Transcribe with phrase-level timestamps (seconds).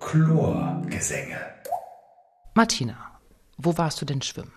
[0.00, 1.38] Chlorgesänge.
[2.54, 2.96] Martina,
[3.56, 4.52] wo warst du denn schwimmen?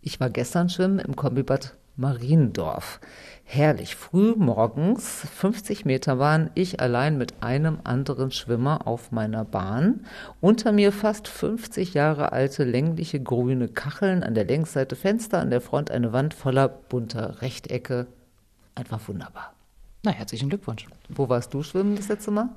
[0.00, 3.00] Ich war gestern schwimmen im Kombibad Mariendorf.
[3.44, 3.94] Herrlich.
[3.94, 10.04] Früh morgens, 50 Meter waren ich allein mit einem anderen Schwimmer auf meiner Bahn.
[10.40, 15.60] Unter mir fast 50 Jahre alte längliche grüne Kacheln, an der Längsseite Fenster, an der
[15.60, 18.08] Front eine Wand voller bunter Rechtecke.
[18.74, 19.54] Einfach wunderbar.
[20.02, 20.86] Na, herzlichen Glückwunsch.
[21.08, 22.48] Wo warst du schwimmen das letzte Mal?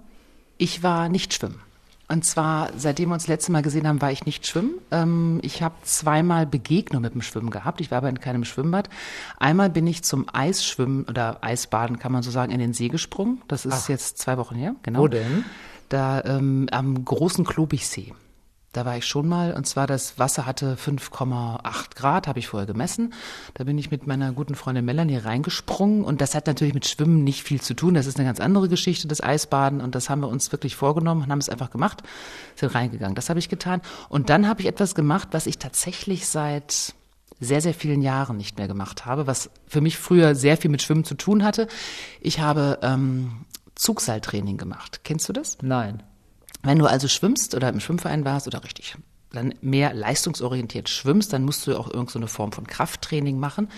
[0.58, 1.62] Ich war nicht schwimmen.
[2.10, 4.76] Und zwar, seitdem wir uns das letzte Mal gesehen haben, war ich nicht schwimmen.
[4.92, 7.82] Ähm, ich habe zweimal Begegnung mit dem Schwimmen gehabt.
[7.82, 8.90] Ich war aber in keinem Schwimmbad.
[9.38, 13.42] Einmal bin ich zum Eisschwimmen oder Eisbaden, kann man so sagen, in den See gesprungen.
[13.50, 13.90] Das ist Ach.
[13.90, 14.76] jetzt zwei Wochen her.
[14.84, 15.02] Genau.
[15.02, 15.44] Wo denn?
[15.90, 18.14] Da ähm, am großen Klobichsee.
[18.78, 22.68] Da war ich schon mal und zwar das Wasser hatte 5,8 Grad, habe ich vorher
[22.68, 23.12] gemessen.
[23.56, 27.24] Da bin ich mit meiner guten Freundin Melanie reingesprungen und das hat natürlich mit Schwimmen
[27.24, 27.96] nicht viel zu tun.
[27.96, 31.24] Das ist eine ganz andere Geschichte, das Eisbaden und das haben wir uns wirklich vorgenommen
[31.24, 32.04] und haben es einfach gemacht,
[32.54, 33.16] sind reingegangen.
[33.16, 36.94] Das habe ich getan und dann habe ich etwas gemacht, was ich tatsächlich seit
[37.40, 40.84] sehr, sehr vielen Jahren nicht mehr gemacht habe, was für mich früher sehr viel mit
[40.84, 41.68] Schwimmen zu tun hatte.
[42.22, 45.02] Ich habe ähm, Zugseiltraining gemacht.
[45.04, 45.58] Kennst du das?
[45.64, 46.04] Nein.
[46.68, 48.98] Wenn du also schwimmst oder im Schwimmverein warst oder richtig
[49.32, 53.70] dann mehr leistungsorientiert schwimmst, dann musst du auch irgendeine so Form von Krafttraining machen.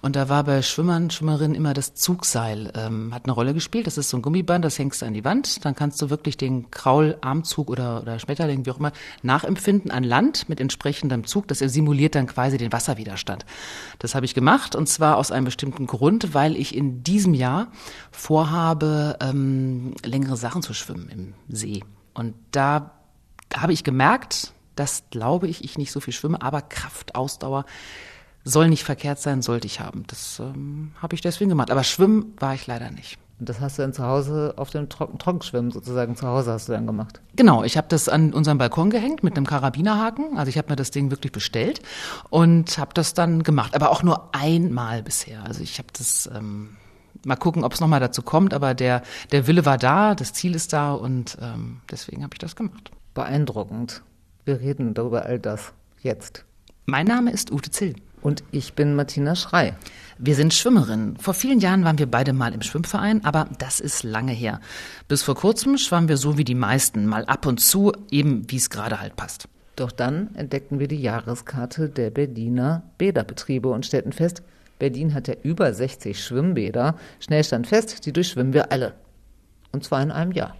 [0.00, 3.86] Und da war bei Schwimmern, Schwimmerinnen immer das Zugseil, ähm, hat eine Rolle gespielt.
[3.86, 5.64] Das ist so ein Gummiband, das hängst du an die Wand.
[5.64, 10.48] Dann kannst du wirklich den Kraularmzug oder, oder Schmetterling, wie auch immer, nachempfinden an Land
[10.48, 11.46] mit entsprechendem Zug.
[11.48, 13.44] Das simuliert dann quasi den Wasserwiderstand.
[13.98, 17.68] Das habe ich gemacht und zwar aus einem bestimmten Grund, weil ich in diesem Jahr
[18.10, 21.82] vorhabe, ähm, längere Sachen zu schwimmen im See.
[22.16, 22.92] Und da
[23.54, 27.64] habe ich gemerkt, dass glaube ich, ich nicht so viel schwimme, aber Kraft, Ausdauer
[28.44, 30.04] soll nicht verkehrt sein, sollte ich haben.
[30.06, 31.70] Das ähm, habe ich deswegen gemacht.
[31.70, 33.18] Aber schwimmen war ich leider nicht.
[33.38, 36.68] Und das hast du dann zu Hause auf dem Trocken Trockenschwimmen sozusagen zu Hause hast
[36.68, 37.20] du dann gemacht?
[37.34, 40.38] Genau, ich habe das an unserem Balkon gehängt mit einem Karabinerhaken.
[40.38, 41.82] Also ich habe mir das Ding wirklich bestellt
[42.30, 43.74] und habe das dann gemacht.
[43.74, 45.44] Aber auch nur einmal bisher.
[45.44, 46.76] Also ich habe das ähm,
[47.26, 50.54] mal gucken, ob es nochmal dazu kommt, aber der, der Wille war da, das Ziel
[50.54, 52.90] ist da und ähm, deswegen habe ich das gemacht.
[53.14, 54.02] Beeindruckend.
[54.44, 56.44] Wir reden darüber all das jetzt.
[56.84, 57.96] Mein Name ist Ute Zill.
[58.22, 59.76] Und ich bin Martina Schrei.
[60.18, 61.16] Wir sind Schwimmerinnen.
[61.16, 64.60] Vor vielen Jahren waren wir beide mal im Schwimmverein, aber das ist lange her.
[65.06, 68.56] Bis vor kurzem schwammen wir so wie die meisten, mal ab und zu, eben wie
[68.56, 69.48] es gerade halt passt.
[69.76, 74.42] Doch dann entdeckten wir die Jahreskarte der Berliner Bäderbetriebe und stellten fest,
[74.78, 76.96] Berlin hat ja über 60 Schwimmbäder.
[77.20, 78.94] Schnell stand fest, die durchschwimmen wir alle.
[79.72, 80.54] Und zwar in einem Jahr.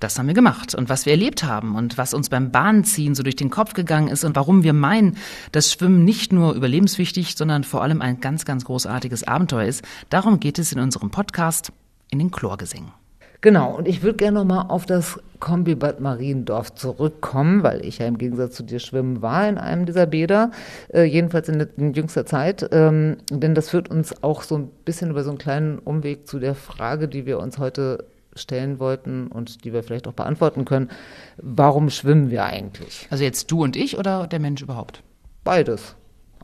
[0.00, 0.74] Das haben wir gemacht.
[0.74, 4.08] Und was wir erlebt haben und was uns beim Bahnziehen so durch den Kopf gegangen
[4.08, 5.16] ist und warum wir meinen,
[5.52, 10.40] dass Schwimmen nicht nur überlebenswichtig, sondern vor allem ein ganz, ganz großartiges Abenteuer ist, darum
[10.40, 11.72] geht es in unserem Podcast
[12.10, 13.03] in den Chlorgesängen.
[13.44, 18.16] Genau, und ich würde gerne nochmal auf das Kombibad Mariendorf zurückkommen, weil ich ja im
[18.16, 20.50] Gegensatz zu dir schwimmen war in einem dieser Bäder,
[20.94, 22.66] äh, jedenfalls in, in, jüngster Zeit.
[22.72, 26.38] Ähm, denn das führt uns auch so ein bisschen über so einen kleinen Umweg zu
[26.38, 30.88] der Frage, die wir uns heute stellen wollten und die wir vielleicht auch beantworten können.
[31.36, 33.06] Warum schwimmen wir eigentlich?
[33.10, 35.02] Also jetzt du und ich oder der Mensch überhaupt?
[35.44, 35.96] Beides.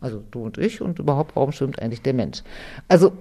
[0.03, 2.43] Also du und ich und überhaupt, warum schwimmt eigentlich der Mensch?
[2.89, 3.13] Also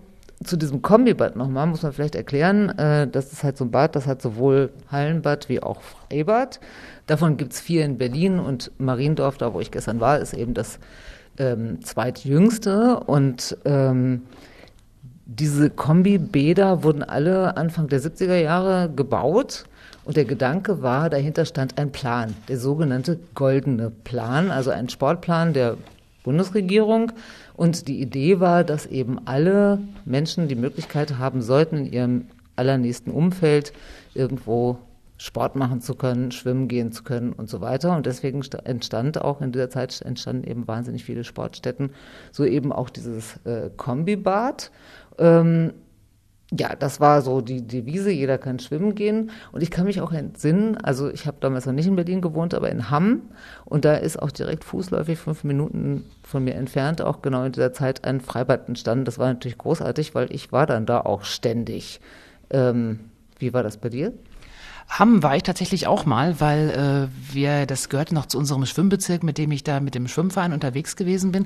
[0.43, 3.95] zu diesem Kombibad nochmal muss man vielleicht erklären, äh, das ist halt so ein Bad,
[3.95, 6.59] das hat sowohl Hallenbad wie auch Freibad.
[7.07, 10.53] Davon gibt es vier in Berlin und Mariendorf, da wo ich gestern war, ist eben
[10.53, 10.79] das
[11.37, 13.01] ähm, zweitjüngste.
[13.01, 14.23] Und ähm,
[15.25, 19.65] diese Kombibäder wurden alle Anfang der 70er Jahre gebaut.
[20.05, 25.53] Und der Gedanke war, dahinter stand ein Plan, der sogenannte goldene Plan, also ein Sportplan
[25.53, 25.75] der
[26.29, 27.11] Bundesregierung.
[27.55, 32.25] Und die Idee war, dass eben alle Menschen die Möglichkeit haben sollten, in ihrem
[32.55, 33.73] allernächsten Umfeld
[34.13, 34.77] irgendwo
[35.17, 37.97] Sport machen zu können, schwimmen gehen zu können und so weiter.
[37.97, 41.89] Und deswegen entstand auch in dieser Zeit entstanden eben wahnsinnig viele Sportstätten,
[42.31, 44.69] so eben auch dieses äh, Kombibad.
[45.17, 45.73] Ähm,
[46.51, 49.29] ja, das war so die Devise, jeder kann schwimmen gehen.
[49.51, 52.55] Und ich kann mich auch entsinnen, also ich habe damals noch nicht in Berlin gewohnt,
[52.55, 53.21] aber in Hamm.
[53.65, 57.73] Und da ist auch direkt fußläufig fünf Minuten von mir entfernt auch genau in dieser
[57.73, 59.05] Zeit ein Freibad entstanden.
[59.05, 62.01] Das war natürlich großartig, weil ich war dann da auch ständig.
[62.49, 62.99] Ähm,
[63.37, 64.13] wie war das bei dir?
[64.89, 69.21] Hamm war ich tatsächlich auch mal, weil äh, wir, das gehörte noch zu unserem Schwimmbezirk,
[69.21, 71.45] mit dem ich da mit dem Schwimmverein unterwegs gewesen bin.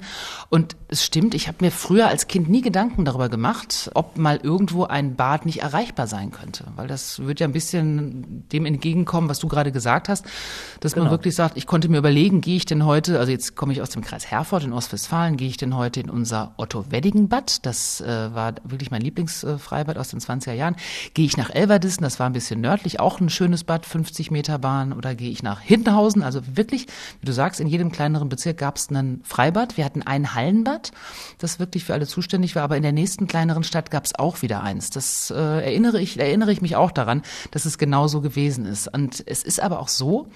[0.49, 4.39] Und es stimmt, ich habe mir früher als Kind nie Gedanken darüber gemacht, ob mal
[4.41, 6.65] irgendwo ein Bad nicht erreichbar sein könnte.
[6.77, 10.25] Weil das wird ja ein bisschen dem entgegenkommen, was du gerade gesagt hast,
[10.79, 11.05] dass genau.
[11.05, 13.81] man wirklich sagt, ich konnte mir überlegen, gehe ich denn heute, also jetzt komme ich
[13.81, 18.33] aus dem Kreis Herford in Ostwestfalen, gehe ich denn heute in unser Otto-Weddingen-Bad, das äh,
[18.33, 20.77] war wirklich mein Lieblingsfreibad aus den 20er Jahren,
[21.13, 24.59] gehe ich nach Elverdissen, das war ein bisschen nördlich, auch ein schönes Bad, 50 Meter
[24.59, 26.23] Bahn oder gehe ich nach Hintenhausen?
[26.23, 26.87] Also wirklich,
[27.19, 29.77] wie du sagst, in jedem kleineren Bezirk gab es ein Freibad.
[29.77, 30.91] Wir hatten ein Hallenbad,
[31.39, 34.41] das wirklich für alle zuständig war, aber in der nächsten kleineren Stadt gab es auch
[34.41, 34.89] wieder eins.
[34.89, 38.87] Das äh, erinnere ich, erinnere ich mich auch daran, dass es genauso gewesen ist.
[38.93, 40.27] Und es ist aber auch so,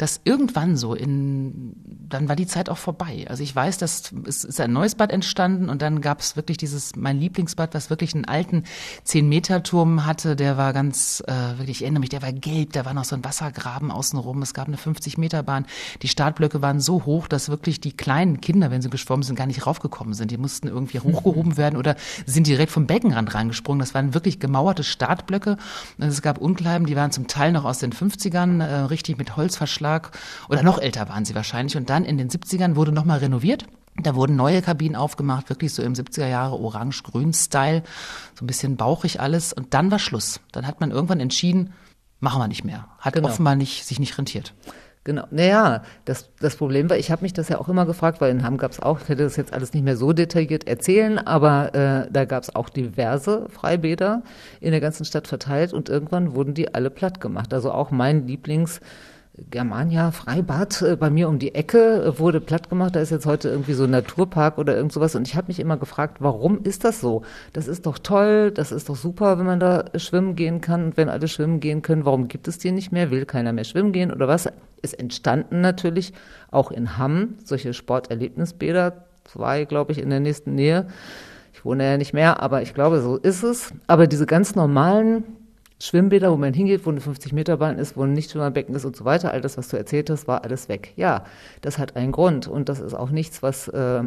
[0.00, 1.74] dass irgendwann so in,
[2.08, 3.26] dann war die Zeit auch vorbei.
[3.28, 6.56] Also ich weiß, dass es ist ein neues Bad entstanden und dann gab es wirklich
[6.56, 8.64] dieses, mein Lieblingsbad, was wirklich einen alten
[9.06, 12.94] 10-Meter-Turm hatte, der war ganz, äh, wirklich, ich erinnere mich, der war gelb, da war
[12.94, 15.66] noch so ein Wassergraben außenrum, es gab eine 50-Meter-Bahn.
[16.00, 19.46] Die Startblöcke waren so hoch, dass wirklich die kleinen Kinder, wenn sie geschwommen sind, gar
[19.46, 20.30] nicht raufgekommen sind.
[20.30, 21.94] Die mussten irgendwie hochgehoben werden oder
[22.24, 23.80] sind direkt vom Beckenrand reingesprungen.
[23.80, 25.58] Das waren wirklich gemauerte Startblöcke.
[25.98, 29.89] Es gab Unkleiben, die waren zum Teil noch aus den 50ern, äh, richtig mit Holzverschlag
[29.90, 30.10] Vorschlag
[30.48, 31.76] oder noch älter waren sie wahrscheinlich.
[31.76, 33.66] Und dann in den 70ern wurde nochmal renoviert.
[33.96, 37.82] Da wurden neue Kabinen aufgemacht, wirklich so im 70er Jahre Orange-Grün-Style,
[38.34, 39.52] so ein bisschen bauchig alles.
[39.52, 40.40] Und dann war Schluss.
[40.52, 41.72] Dann hat man irgendwann entschieden,
[42.20, 42.86] machen wir nicht mehr.
[42.98, 43.28] Hat genau.
[43.28, 44.54] offenbar nicht, sich nicht rentiert.
[45.02, 45.24] Genau.
[45.30, 48.44] Naja, das, das Problem war, ich habe mich das ja auch immer gefragt, weil in
[48.44, 51.74] Hamm gab es auch, ich hätte das jetzt alles nicht mehr so detailliert erzählen, aber
[51.74, 54.22] äh, da gab es auch diverse Freibäder
[54.60, 57.54] in der ganzen Stadt verteilt und irgendwann wurden die alle platt gemacht.
[57.54, 58.80] Also auch mein Lieblings-
[59.48, 62.94] Germania Freibad äh, bei mir um die Ecke äh, wurde platt gemacht.
[62.94, 65.14] Da ist jetzt heute irgendwie so ein Naturpark oder irgend sowas.
[65.14, 67.22] Und ich habe mich immer gefragt, warum ist das so?
[67.52, 70.96] Das ist doch toll, das ist doch super, wenn man da schwimmen gehen kann und
[70.96, 72.04] wenn alle schwimmen gehen können.
[72.04, 73.10] Warum gibt es die nicht mehr?
[73.10, 74.48] Will keiner mehr schwimmen gehen oder was?
[74.82, 76.12] Ist entstanden natürlich
[76.50, 80.86] auch in Hamm solche Sporterlebnisbäder, zwei, glaube ich, in der nächsten Nähe.
[81.52, 83.72] Ich wohne ja nicht mehr, aber ich glaube, so ist es.
[83.86, 85.24] Aber diese ganz normalen
[85.80, 89.32] Schwimmbäder, wo man hingeht, wo eine 50-Meter-Bahn ist, wo ein Nichtschwimmerbecken ist und so weiter,
[89.32, 90.92] all das, was du erzählt hast, war alles weg.
[90.96, 91.24] Ja,
[91.62, 94.02] das hat einen Grund und das ist auch nichts, was äh,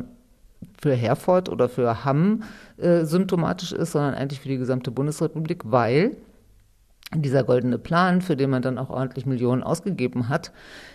[0.79, 2.43] für Herford oder für Hamm
[2.77, 6.15] äh, symptomatisch ist, sondern eigentlich für die gesamte Bundesrepublik, weil
[7.15, 10.51] dieser goldene Plan, für den man dann auch ordentlich Millionen ausgegeben hat,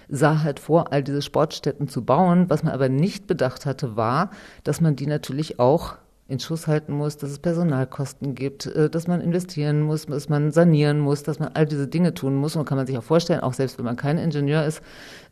[0.09, 2.51] sah halt vor, all diese Sportstätten zu bauen.
[2.51, 4.31] Was man aber nicht bedacht hatte, war,
[4.65, 5.97] dass man die natürlich auch
[6.29, 10.53] in Schuss halten muss, dass es Personalkosten gibt, äh, dass man investieren muss, dass man
[10.53, 12.55] sanieren muss, dass man all diese Dinge tun muss.
[12.55, 14.83] Und kann man sich auch vorstellen, auch selbst wenn man kein Ingenieur ist,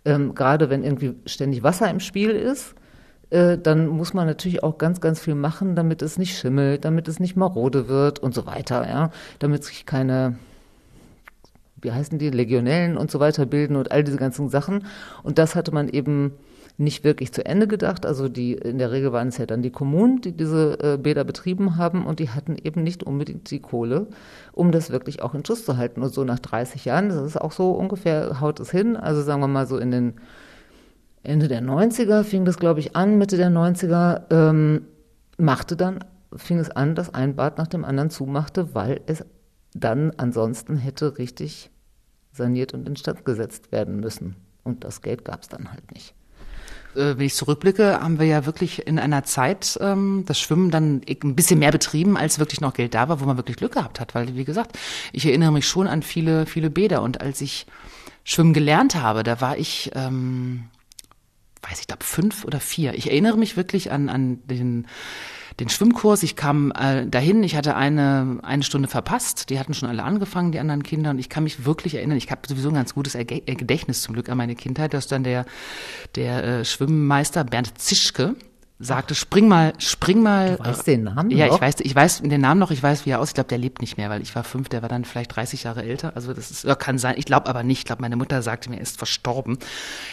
[0.07, 2.75] ähm, gerade wenn irgendwie ständig Wasser im Spiel ist,
[3.29, 7.09] äh, dann muss man natürlich auch ganz, ganz viel machen, damit es nicht schimmelt, damit
[7.09, 10.37] es nicht marode wird und so weiter, ja, damit sich keine
[11.83, 14.87] wie heißen die, Legionellen und so weiter bilden und all diese ganzen Sachen.
[15.23, 16.33] Und das hatte man eben
[16.79, 18.05] nicht wirklich zu Ende gedacht.
[18.05, 21.25] Also die in der Regel waren es ja dann die Kommunen, die diese äh, Bäder
[21.25, 24.09] betrieben haben und die hatten eben nicht unbedingt die Kohle,
[24.53, 26.03] um das wirklich auch in Schuss zu halten.
[26.03, 28.97] Und so nach 30 Jahren, das ist auch so ungefähr, haut es hin.
[28.97, 30.15] Also sagen wir mal so in den
[31.23, 34.83] Ende der 90er fing das, glaube ich, an, Mitte der 90er, ähm,
[35.39, 39.25] machte dann, fing es an, dass ein Bad nach dem anderen zumachte, weil es
[39.75, 41.71] dann ansonsten hätte richtig
[42.33, 44.37] saniert und instand gesetzt werden müssen.
[44.63, 46.15] Und das Geld gab es dann halt nicht.
[46.97, 51.03] Äh, wenn ich zurückblicke, haben wir ja wirklich in einer Zeit ähm, das Schwimmen dann
[51.09, 54.01] ein bisschen mehr betrieben, als wirklich noch Geld da war, wo man wirklich Glück gehabt
[54.01, 54.15] hat.
[54.15, 54.79] Weil, wie gesagt,
[55.13, 57.03] ich erinnere mich schon an viele, viele Bäder.
[57.03, 57.67] Und als ich
[58.25, 60.65] Schwimmen gelernt habe, da war ich, ähm,
[61.63, 62.95] weiß ich glaube, fünf oder vier.
[62.95, 64.87] Ich erinnere mich wirklich an, an den
[65.61, 66.23] den Schwimmkurs.
[66.23, 69.49] Ich kam äh, dahin, ich hatte eine, eine Stunde verpasst.
[69.51, 71.11] Die hatten schon alle angefangen, die anderen Kinder.
[71.11, 74.29] Und ich kann mich wirklich erinnern, ich habe sowieso ein ganz gutes Gedächtnis zum Glück
[74.29, 75.47] an meine Kindheit, dass dann der,
[76.15, 78.37] der äh, Schwimmmeister Bernd Zischke,
[78.79, 80.57] sagte, spring mal, spring mal.
[80.57, 81.55] Du weißt den Namen Ja, noch?
[81.55, 83.31] ich weiß, ich weiß den Namen noch, ich weiß, wie er aussieht.
[83.33, 85.65] Ich glaube, der lebt nicht mehr, weil ich war fünf, der war dann vielleicht 30
[85.65, 86.13] Jahre älter.
[86.15, 87.15] Also das ist, kann sein.
[87.17, 87.79] Ich glaube aber nicht.
[87.79, 89.59] Ich glaube, meine Mutter sagte mir, er ist verstorben.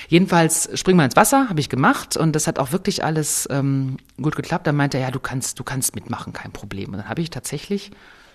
[0.08, 3.98] Jedenfalls, spring mal ins Wasser, habe ich gemacht und das hat auch wirklich alles ähm,
[4.22, 4.66] gut geklappt.
[4.66, 6.92] Dann meinte er, ja, du kannst, du kannst mitmachen, kein Problem.
[6.92, 7.92] Und dann habe ich tatsächlich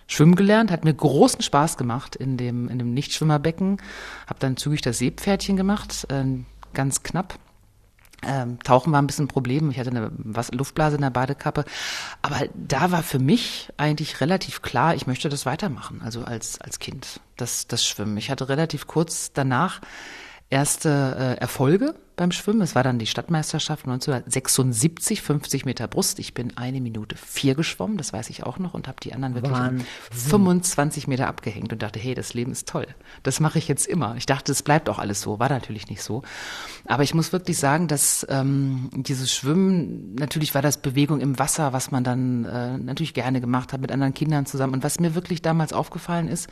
[0.07, 3.79] schwimmen gelernt, hat mir großen Spaß gemacht in dem, in dem Nichtschwimmerbecken.
[4.27, 6.25] Habe dann zügig das Seepferdchen gemacht, äh,
[6.75, 7.39] ganz knapp
[8.23, 9.71] ähm, Tauchen war ein bisschen ein Problem.
[9.71, 10.11] Ich hatte eine
[10.53, 11.65] Luftblase in der Badekappe.
[12.23, 16.79] Aber da war für mich eigentlich relativ klar, ich möchte das weitermachen, also als, als
[16.79, 18.17] Kind, das, das Schwimmen.
[18.17, 19.81] Ich hatte relativ kurz danach
[20.51, 22.61] erste äh, Erfolge beim Schwimmen.
[22.61, 26.19] Es war dann die Stadtmeisterschaft 1976, 50 Meter Brust.
[26.19, 29.35] Ich bin eine Minute vier geschwommen, das weiß ich auch noch, und habe die anderen
[29.35, 29.87] wirklich Wahnsinn.
[30.11, 32.87] 25 Meter abgehängt und dachte, hey, das Leben ist toll.
[33.23, 34.17] Das mache ich jetzt immer.
[34.17, 35.39] Ich dachte, es bleibt auch alles so.
[35.39, 36.23] War natürlich nicht so.
[36.85, 41.73] Aber ich muss wirklich sagen, dass ähm, dieses Schwimmen, natürlich war das Bewegung im Wasser,
[41.73, 44.75] was man dann äh, natürlich gerne gemacht hat mit anderen Kindern zusammen.
[44.75, 46.49] Und was mir wirklich damals aufgefallen ist,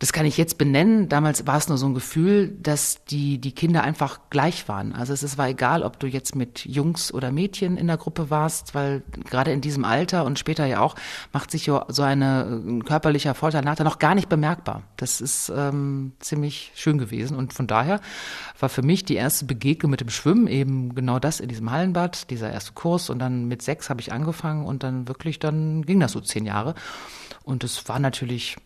[0.00, 1.10] Das kann ich jetzt benennen.
[1.10, 4.94] Damals war es nur so ein Gefühl, dass die, die Kinder einfach gleich waren.
[4.94, 8.74] Also es war egal, ob du jetzt mit Jungs oder Mädchen in der Gruppe warst,
[8.74, 10.94] weil gerade in diesem Alter und später ja auch
[11.34, 14.84] macht sich so eine ein körperlicher Vorteil nachher noch gar nicht bemerkbar.
[14.96, 17.36] Das ist ähm, ziemlich schön gewesen.
[17.36, 18.00] Und von daher
[18.58, 22.30] war für mich die erste Begegnung mit dem Schwimmen eben genau das in diesem Hallenbad,
[22.30, 23.10] dieser erste Kurs.
[23.10, 26.46] Und dann mit sechs habe ich angefangen und dann wirklich, dann ging das so zehn
[26.46, 26.74] Jahre.
[27.44, 28.56] Und es war natürlich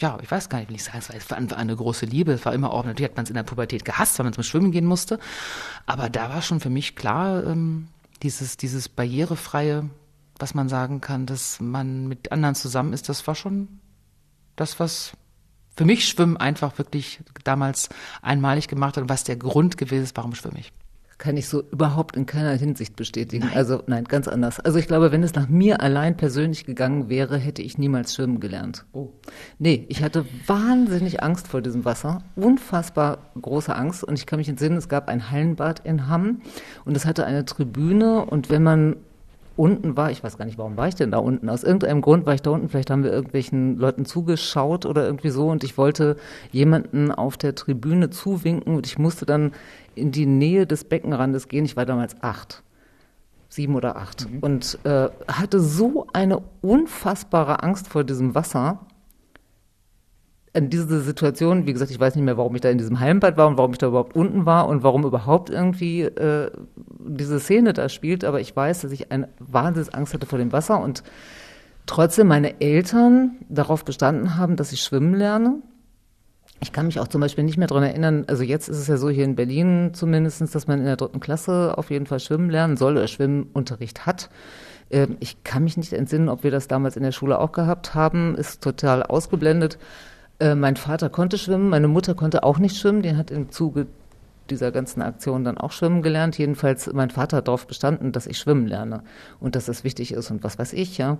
[0.00, 2.32] ja, ich weiß gar nicht, wie ich sagen, es war eine große Liebe.
[2.32, 4.44] Es war immer auch, natürlich hat man es in der Pubertät gehasst, weil man zum
[4.44, 5.18] Schwimmen gehen musste.
[5.86, 7.88] Aber da war schon für mich klar, ähm,
[8.22, 9.88] dieses, dieses barrierefreie,
[10.38, 13.68] was man sagen kann, dass man mit anderen zusammen ist, das war schon
[14.56, 15.12] das, was
[15.76, 17.90] für mich Schwimmen einfach wirklich damals
[18.22, 20.72] einmalig gemacht hat und was der Grund gewesen ist, warum schwimme ich
[21.20, 23.44] kann ich so überhaupt in keiner Hinsicht bestätigen.
[23.44, 23.56] Nein.
[23.56, 24.58] Also nein, ganz anders.
[24.58, 28.40] Also ich glaube, wenn es nach mir allein persönlich gegangen wäre, hätte ich niemals schwimmen
[28.40, 28.86] gelernt.
[28.92, 29.10] Oh.
[29.58, 32.22] Nee, ich hatte wahnsinnig Angst vor diesem Wasser.
[32.36, 34.02] Unfassbar große Angst.
[34.02, 36.40] Und ich kann mich entsinnen, es gab ein Hallenbad in Hamm
[36.86, 38.96] und es hatte eine Tribüne und wenn man
[39.60, 41.50] unten war, ich weiß gar nicht, warum war ich denn da unten?
[41.50, 45.28] Aus irgendeinem Grund war ich da unten, vielleicht haben wir irgendwelchen Leuten zugeschaut oder irgendwie
[45.28, 46.16] so und ich wollte
[46.50, 49.52] jemanden auf der Tribüne zuwinken und ich musste dann
[49.94, 51.66] in die Nähe des Beckenrandes gehen.
[51.66, 52.62] Ich war damals acht,
[53.50, 54.38] sieben oder acht mhm.
[54.38, 58.80] und äh, hatte so eine unfassbare Angst vor diesem Wasser,
[60.52, 63.36] an diese Situation, wie gesagt, ich weiß nicht mehr, warum ich da in diesem Heimbad
[63.36, 66.50] war und warum ich da überhaupt unten war und warum überhaupt irgendwie äh,
[66.98, 70.80] diese Szene da spielt, aber ich weiß, dass ich eine Wahnsinnsangst hatte vor dem Wasser
[70.80, 71.04] und
[71.86, 75.62] trotzdem meine Eltern darauf bestanden haben, dass ich schwimmen lerne.
[76.62, 78.96] Ich kann mich auch zum Beispiel nicht mehr daran erinnern, also jetzt ist es ja
[78.96, 82.50] so hier in Berlin zumindestens, dass man in der dritten Klasse auf jeden Fall schwimmen
[82.50, 84.30] lernen soll oder Schwimmunterricht hat.
[84.90, 87.94] Ähm, ich kann mich nicht entsinnen, ob wir das damals in der Schule auch gehabt
[87.94, 89.78] haben, ist total ausgeblendet.
[90.40, 93.02] Äh, mein Vater konnte schwimmen, meine Mutter konnte auch nicht schwimmen.
[93.02, 93.86] Die hat im Zuge
[94.48, 96.38] dieser ganzen Aktion dann auch schwimmen gelernt.
[96.38, 99.02] Jedenfalls, mein Vater hat darauf bestanden, dass ich schwimmen lerne
[99.38, 101.18] und dass das wichtig ist und was weiß ich, ja.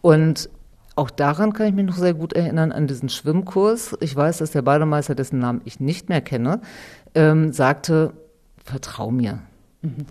[0.00, 0.48] Und
[0.96, 3.96] auch daran kann ich mich noch sehr gut erinnern, an diesen Schwimmkurs.
[4.00, 6.60] Ich weiß, dass der Bademeister, dessen Namen ich nicht mehr kenne,
[7.14, 8.14] ähm, sagte,
[8.64, 9.40] vertrau mir.
[9.82, 10.06] Mhm.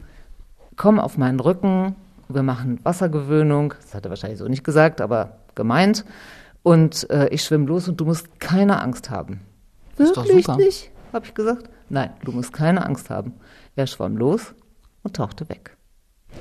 [0.77, 1.95] Komm auf meinen Rücken,
[2.29, 3.73] wir machen Wassergewöhnung.
[3.81, 6.05] Das hat er wahrscheinlich so nicht gesagt, aber gemeint
[6.65, 9.41] und äh, ich schwimme los und du musst keine Angst haben.
[9.97, 10.89] Wirklich nicht?
[11.13, 11.69] Habe ich gesagt.
[11.89, 13.33] Nein, du musst keine Angst haben.
[13.75, 14.55] Er schwamm los
[15.03, 15.77] und tauchte weg.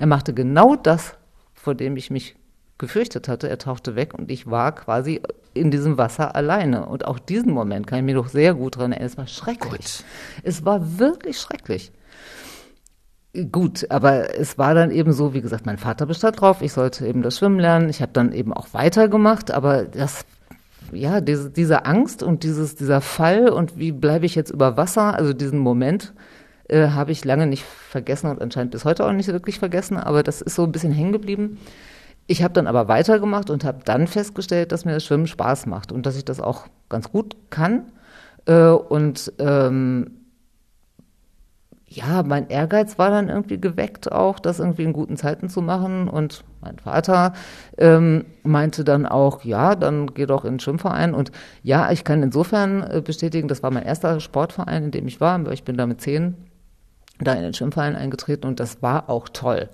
[0.00, 1.18] Er machte genau das,
[1.52, 2.36] vor dem ich mich
[2.78, 3.50] gefürchtet hatte.
[3.50, 5.20] Er tauchte weg und ich war quasi
[5.52, 6.86] in diesem Wasser alleine.
[6.86, 9.10] Und auch diesen Moment kann ich mir doch sehr gut dran erinnern.
[9.10, 9.72] Es war schrecklich.
[9.72, 10.04] Gut.
[10.42, 11.92] Es war wirklich schrecklich.
[13.50, 17.04] Gut, aber es war dann eben so, wie gesagt, mein Vater bestand drauf, ich sollte
[17.04, 17.88] eben das Schwimmen lernen.
[17.88, 20.24] Ich habe dann eben auch weitergemacht, aber das,
[20.92, 25.14] ja, diese, diese Angst und dieses, dieser Fall und wie bleibe ich jetzt über Wasser,
[25.14, 26.14] also diesen Moment,
[26.68, 30.22] äh, habe ich lange nicht vergessen und anscheinend bis heute auch nicht wirklich vergessen, aber
[30.22, 31.58] das ist so ein bisschen hängen geblieben.
[32.28, 35.90] Ich habe dann aber weitergemacht und habe dann festgestellt, dass mir das Schwimmen Spaß macht
[35.90, 37.90] und dass ich das auch ganz gut kann.
[38.46, 40.23] Äh, und ähm,
[41.94, 46.08] ja, mein Ehrgeiz war dann irgendwie geweckt, auch das irgendwie in guten Zeiten zu machen.
[46.08, 47.32] Und mein Vater
[47.78, 51.14] ähm, meinte dann auch, ja, dann geh doch in den Schwimmverein.
[51.14, 51.30] Und
[51.62, 55.46] ja, ich kann insofern äh, bestätigen, das war mein erster Sportverein, in dem ich war.
[55.52, 56.36] Ich bin da mit zehn
[57.20, 59.68] da in den Schwimmverein eingetreten und das war auch toll,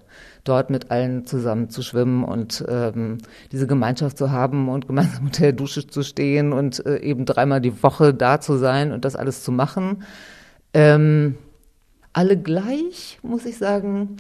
[0.45, 3.17] dort mit allen zusammen zu schwimmen und ähm,
[3.51, 7.63] diese Gemeinschaft zu haben und gemeinsam unter der Dusche zu stehen und äh, eben dreimal
[7.63, 10.03] die Woche da zu sein und das alles zu machen.
[10.75, 11.37] Ähm,
[12.13, 14.17] alle gleich, muss ich sagen.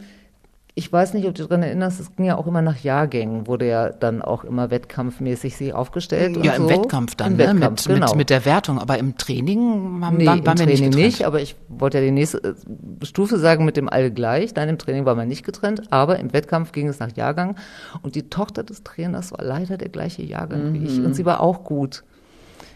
[0.76, 3.68] Ich weiß nicht, ob du daran erinnerst, es ging ja auch immer nach Jahrgängen, wurde
[3.68, 6.42] ja dann auch immer wettkampfmäßig sich aufgestellt.
[6.44, 6.70] Ja, im so.
[6.70, 7.49] Wettkampf dann, Im ne?
[7.49, 8.06] Wettkampf, mit, genau.
[8.06, 8.78] mit, mit, der Wertung.
[8.78, 11.99] Aber im Training haben, nee, waren, waren im wir Training nicht, nicht, aber ich wollte
[11.99, 14.54] ja die nächste äh, Stufe sagen mit dem alle gleich.
[14.54, 17.56] Nein, im Training war man nicht getrennt, aber im Wettkampf ging es nach Jahrgang.
[18.02, 20.75] Und die Tochter des Trainers war leider der gleiche Jahrgang mhm.
[20.75, 22.04] wie ich und sie war auch gut.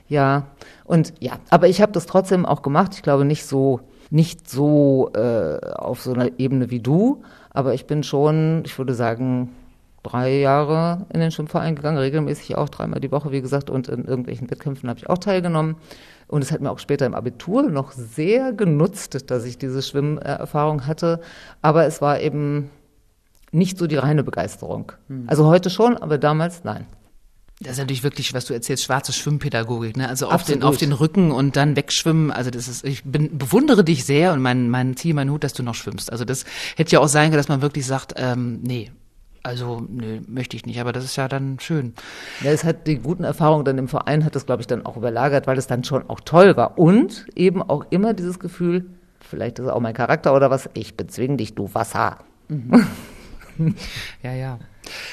[0.08, 0.48] Ja,
[0.84, 2.92] und ja, aber ich habe das trotzdem auch gemacht.
[2.94, 3.80] Ich glaube nicht so
[4.10, 8.94] nicht so äh, auf so einer Ebene wie du, aber ich bin schon, ich würde
[8.94, 9.50] sagen,
[10.02, 14.04] drei Jahre in den Schwimmverein gegangen, regelmäßig auch dreimal die Woche, wie gesagt, und in
[14.04, 15.76] irgendwelchen Wettkämpfen habe ich auch teilgenommen.
[16.28, 20.86] Und es hat mir auch später im Abitur noch sehr genutzt, dass ich diese Schwimmerfahrung
[20.86, 21.20] hatte.
[21.60, 22.70] Aber es war eben
[23.50, 24.92] nicht so die reine Begeisterung.
[25.08, 25.24] Mhm.
[25.26, 26.86] Also heute schon, aber damals nein.
[27.64, 30.08] Das ist natürlich wirklich, was du erzählst, schwarze Schwimmpädagogik, ne?
[30.08, 32.30] Also auf den, auf den Rücken und dann wegschwimmen.
[32.30, 35.54] Also das ist, ich bin, bewundere dich sehr und mein, mein Ziel, mein Hut, dass
[35.54, 36.12] du noch schwimmst.
[36.12, 36.44] Also das
[36.76, 38.92] hätte ja auch sein können, dass man wirklich sagt, ähm, nee,
[39.42, 41.92] Also, nö, möchte ich nicht, aber das ist ja dann schön.
[42.40, 44.96] Ja, es hat die guten Erfahrungen dann im Verein, hat das, glaube ich, dann auch
[44.96, 46.78] überlagert, weil es dann schon auch toll war.
[46.78, 48.86] Und eben auch immer dieses Gefühl,
[49.20, 52.18] vielleicht ist es auch mein Charakter oder was, ich bezwing dich, du Wasser.
[52.48, 52.86] Mhm.
[54.22, 54.58] ja, ja.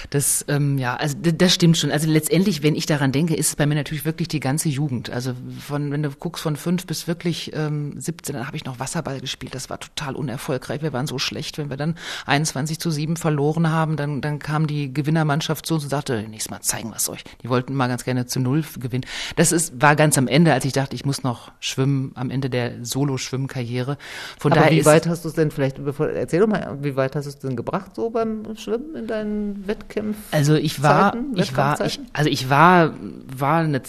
[0.09, 1.91] Das, ähm, ja, also das stimmt schon.
[1.91, 5.09] Also letztendlich, wenn ich daran denke, ist es bei mir natürlich wirklich die ganze Jugend.
[5.09, 8.79] Also von, wenn du guckst von fünf bis wirklich ähm, 17, dann habe ich noch
[8.79, 9.55] Wasserball gespielt.
[9.55, 10.81] Das war total unerfolgreich.
[10.81, 14.67] Wir waren so schlecht, wenn wir dann 21 zu 7 verloren haben, dann, dann kam
[14.67, 17.23] die Gewinnermannschaft zu uns und sagte, nächstes Mal zeigen wir es euch.
[17.43, 19.05] Die wollten mal ganz gerne zu null gewinnen.
[19.35, 22.49] Das ist, war ganz am Ende, als ich dachte, ich muss noch schwimmen, am Ende
[22.49, 23.97] der Solo-Schwimmkarriere.
[24.39, 26.95] Von Aber daher wie weit hast du es denn vielleicht, bevor, erzähl doch mal, wie
[26.95, 30.23] weit hast du es denn gebracht so beim Schwimmen in deinen Wettkämpfen?
[30.31, 32.93] Also ich war, ich war, ich, also ich war,
[33.35, 33.81] war eine,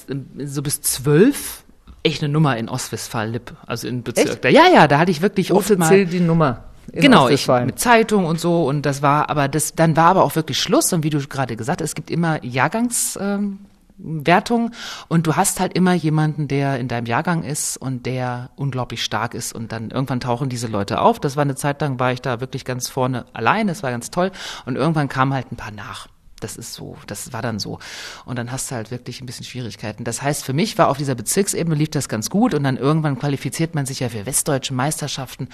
[0.45, 1.65] so bis zwölf
[2.03, 4.43] echt eine Nummer in Ostwestfalen-Lipp, also in Bezirk.
[4.43, 6.07] Da, ja, ja, da hatte ich wirklich oft mal.
[6.07, 6.65] die Nummer.
[6.93, 10.35] genau, ich mit Zeitung und so und das war, aber das, dann war aber auch
[10.35, 13.61] wirklich Schluss und wie du gerade gesagt hast, es gibt immer Jahrgangs, ähm,
[14.03, 14.73] Wertung
[15.09, 19.35] und du hast halt immer jemanden, der in deinem Jahrgang ist und der unglaublich stark
[19.35, 21.21] ist und dann irgendwann tauchen diese Leute auf.
[21.21, 24.11] Das war eine Zeit lang, war ich da wirklich ganz vorne allein, das war ganz
[24.11, 24.33] toll
[24.67, 26.09] und irgendwann kamen halt ein paar nach.
[26.41, 27.79] Das ist so, das war dann so.
[28.25, 30.03] Und dann hast du halt wirklich ein bisschen Schwierigkeiten.
[30.03, 33.19] Das heißt, für mich war auf dieser Bezirksebene lief das ganz gut und dann irgendwann
[33.19, 35.49] qualifiziert man sich ja für westdeutsche Meisterschaften.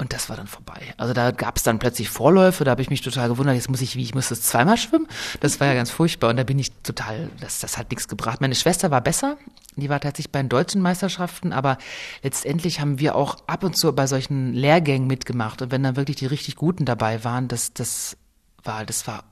[0.00, 0.80] Und das war dann vorbei.
[0.96, 3.82] Also da gab es dann plötzlich Vorläufe, da habe ich mich total gewundert, jetzt muss
[3.82, 5.06] ich, wie, ich muss das zweimal schwimmen.
[5.40, 8.40] Das war ja ganz furchtbar und da bin ich total, das, das hat nichts gebracht.
[8.40, 9.36] Meine Schwester war besser,
[9.76, 11.76] die war tatsächlich bei den deutschen Meisterschaften, aber
[12.22, 16.16] letztendlich haben wir auch ab und zu bei solchen Lehrgängen mitgemacht und wenn dann wirklich
[16.16, 18.16] die richtig Guten dabei waren, das, das
[18.64, 19.24] war, das war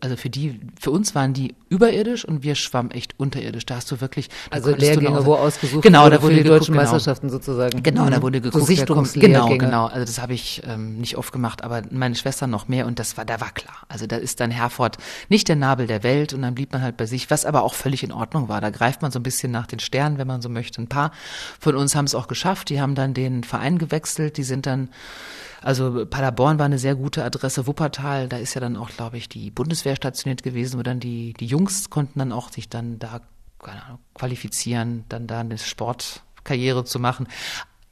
[0.00, 3.66] also für die, für uns waren die überirdisch und wir schwammen echt unterirdisch.
[3.66, 6.60] Da hast du wirklich, also Lehrgänge, wo ausgesucht genau, wurde da wurde für die geguckt,
[6.60, 6.84] deutschen genau.
[6.84, 7.82] Meisterschaften sozusagen.
[7.82, 8.10] Genau, mhm.
[8.10, 9.58] da wurde geguckt, so Sichtungslehrgänge.
[9.58, 9.86] genau, genau.
[9.86, 13.16] Also das habe ich ähm, nicht oft gemacht, aber meine Schwester noch mehr und das
[13.16, 13.76] war, da war klar.
[13.88, 16.96] Also da ist dann Herford nicht der Nabel der Welt und dann blieb man halt
[16.96, 18.60] bei sich, was aber auch völlig in Ordnung war.
[18.60, 20.80] Da greift man so ein bisschen nach den Sternen, wenn man so möchte.
[20.80, 21.12] Ein paar
[21.58, 22.68] von uns haben es auch geschafft.
[22.70, 24.36] Die haben dann den Verein gewechselt.
[24.36, 24.90] Die sind dann
[25.62, 27.66] also Paderborn war eine sehr gute Adresse.
[27.66, 31.34] Wuppertal, da ist ja dann auch, glaube ich, die Bundeswehr stationiert gewesen, wo dann die,
[31.34, 33.20] die Jungs konnten dann auch sich dann da
[33.66, 37.26] Ahnung, qualifizieren, dann da eine Sportkarriere zu machen.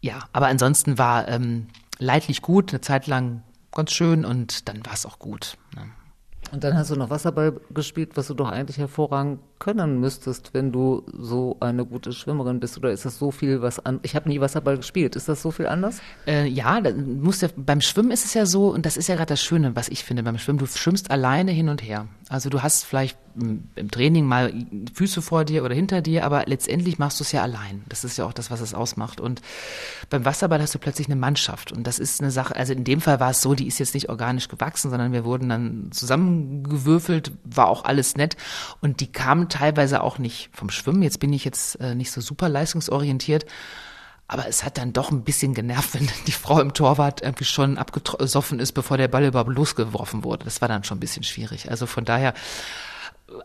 [0.01, 1.69] Ja, aber ansonsten war ähm,
[1.99, 5.59] leidlich gut, eine Zeit lang ganz schön und dann war es auch gut.
[5.75, 5.83] Ne?
[6.53, 10.73] Und dann hast du noch Wasserball gespielt, was du doch eigentlich hervorragend können müsstest, wenn
[10.73, 12.77] du so eine gute Schwimmerin bist.
[12.79, 14.01] Oder ist das so viel was an?
[14.03, 15.17] Ich habe nie Wasserball gespielt.
[15.17, 16.01] Ist das so viel anders?
[16.27, 19.31] Äh, ja, muss ja, beim Schwimmen ist es ja so, und das ist ja gerade
[19.31, 20.59] das Schöne, was ich finde beim Schwimmen.
[20.59, 22.07] Du schwimmst alleine hin und her.
[22.29, 24.53] Also du hast vielleicht im Training mal
[24.95, 27.85] Füße vor dir oder hinter dir, aber letztendlich machst du es ja allein.
[27.89, 29.21] Das ist ja auch das, was es ausmacht.
[29.21, 29.43] Und
[30.09, 31.71] beim Wasserball hast du plötzlich eine Mannschaft.
[31.71, 33.95] Und das ist eine Sache, also in dem Fall war es so, die ist jetzt
[33.95, 38.37] nicht organisch gewachsen, sondern wir wurden dann zusammengewürfelt, war auch alles nett.
[38.81, 41.03] Und die kamen teilweise auch nicht vom Schwimmen.
[41.03, 43.47] Jetzt bin ich jetzt äh, nicht so super leistungsorientiert.
[44.29, 47.79] Aber es hat dann doch ein bisschen genervt, wenn die Frau im Torwart irgendwie schon
[47.79, 50.45] abgesoffen ist, bevor der Ball überhaupt losgeworfen wurde.
[50.45, 51.71] Das war dann schon ein bisschen schwierig.
[51.71, 52.35] Also von daher,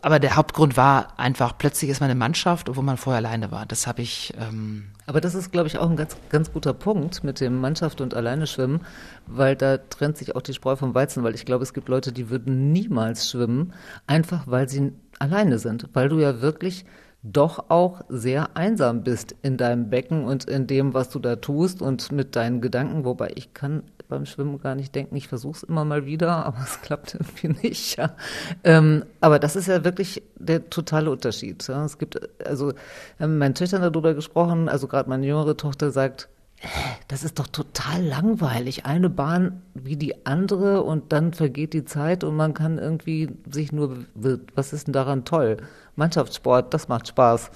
[0.00, 3.66] aber der Hauptgrund war einfach, plötzlich ist man eine Mannschaft, obwohl man vorher alleine war.
[3.66, 4.32] Das habe ich.
[4.40, 8.00] Ähm aber das ist, glaube ich, auch ein ganz, ganz guter Punkt mit dem Mannschaft
[8.00, 8.82] und alleine schwimmen,
[9.26, 12.12] weil da trennt sich auch die Spreu vom Weizen, weil ich glaube, es gibt Leute,
[12.12, 13.72] die würden niemals schwimmen,
[14.06, 16.84] einfach weil sie alleine sind, weil du ja wirklich
[17.24, 21.80] doch auch sehr einsam bist in deinem Becken und in dem, was du da tust
[21.80, 25.62] und mit deinen Gedanken, wobei ich kann beim Schwimmen gar nicht denken, ich versuche es
[25.62, 27.96] immer mal wieder, aber es klappt irgendwie nicht.
[27.96, 28.14] Ja.
[28.64, 31.66] Ähm, aber das ist ja wirklich der totale Unterschied.
[31.66, 31.84] Ja.
[31.84, 32.72] Es gibt, also
[33.18, 36.28] haben meine Töchtern darüber gesprochen, also gerade meine jüngere Tochter sagt,
[37.08, 38.86] das ist doch total langweilig.
[38.86, 43.72] Eine Bahn wie die andere und dann vergeht die Zeit und man kann irgendwie sich
[43.72, 43.96] nur,
[44.54, 45.56] was ist denn daran toll?
[45.96, 47.50] Mannschaftssport, das macht Spaß.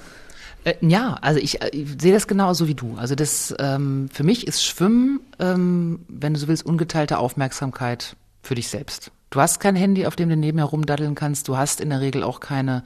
[0.67, 2.97] Äh, ja, also ich, äh, ich sehe das genauso wie du.
[2.97, 8.57] Also das ähm, für mich ist Schwimmen, ähm, wenn du so willst, ungeteilte Aufmerksamkeit für
[8.57, 9.13] dich selbst.
[9.31, 11.47] Du hast kein Handy, auf dem du nebenher rumdaddeln kannst.
[11.49, 12.83] Du hast in der Regel auch keine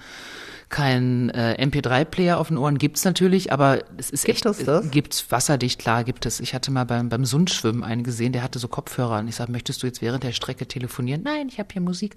[0.71, 4.91] kein äh, MP3-Player auf den Ohren gibt's natürlich, aber es ist gibt echt, es das?
[4.91, 6.39] gibt's wasserdicht, klar gibt es.
[6.39, 9.51] Ich hatte mal beim beim Sundschwimmen einen gesehen, der hatte so Kopfhörer und ich sage,
[9.51, 11.23] möchtest du jetzt während der Strecke telefonieren?
[11.25, 12.15] Nein, ich habe hier Musik.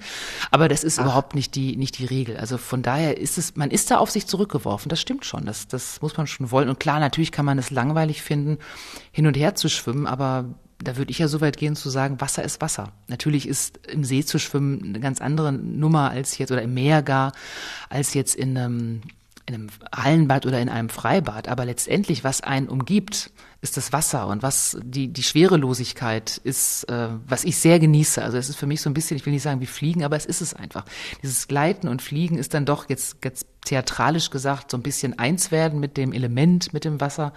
[0.52, 1.04] Aber das ist Ach.
[1.04, 2.38] überhaupt nicht die nicht die Regel.
[2.38, 4.88] Also von daher ist es, man ist da auf sich zurückgeworfen.
[4.88, 5.46] Das stimmt schon.
[5.46, 6.70] Das das muss man schon wollen.
[6.70, 8.60] Und klar, natürlich kann man es langweilig finden,
[9.12, 10.46] hin und her zu schwimmen, aber
[10.84, 12.92] da würde ich ja so weit gehen zu sagen, Wasser ist Wasser.
[13.08, 17.02] Natürlich ist im See zu schwimmen eine ganz andere Nummer als jetzt, oder im Meer
[17.02, 17.34] gar,
[17.90, 19.02] als jetzt in einem
[19.46, 23.30] in einem Hallenbad oder in einem Freibad, aber letztendlich, was einen umgibt,
[23.64, 28.22] ist das Wasser und was die, die Schwerelosigkeit ist, äh, was ich sehr genieße.
[28.22, 30.18] Also es ist für mich so ein bisschen, ich will nicht sagen wie Fliegen, aber
[30.18, 30.84] es ist es einfach.
[31.24, 35.52] Dieses Gleiten und Fliegen ist dann doch jetzt, jetzt theatralisch gesagt so ein bisschen eins
[35.52, 37.34] werden mit dem Element, mit dem Wasser.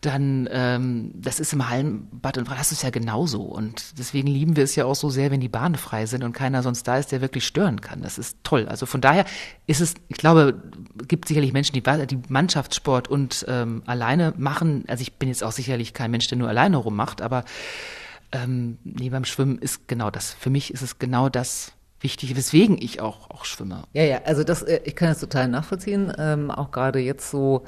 [0.00, 3.42] Dann, ähm, das ist im Hallenbad und das ist ja genauso.
[3.42, 6.32] Und deswegen lieben wir es ja auch so sehr, wenn die Bahnen frei sind und
[6.32, 8.02] keiner sonst da ist, der wirklich stören kann.
[8.02, 8.66] Das ist toll.
[8.68, 9.24] Also von daher
[9.66, 10.62] ist es, ich glaube,
[11.08, 14.84] gibt sicherlich Menschen, die, die Mannschaftssport und ähm, alleine machen.
[14.86, 17.44] Also ich bin jetzt auch sicherlich kein Mensch, der nur alleine rummacht, aber
[18.32, 20.34] ähm, nee, beim Schwimmen ist genau das.
[20.34, 23.82] Für mich ist es genau das wichtig, weswegen ich auch, auch schwimme.
[23.92, 26.12] Ja, ja, also das, äh, ich kann das total nachvollziehen.
[26.18, 27.64] Ähm, auch gerade jetzt so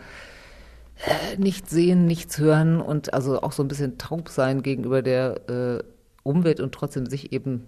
[1.07, 5.49] äh, nichts sehen, nichts hören und also auch so ein bisschen taub sein gegenüber der
[5.49, 5.83] äh,
[6.23, 7.66] Umwelt und trotzdem sich eben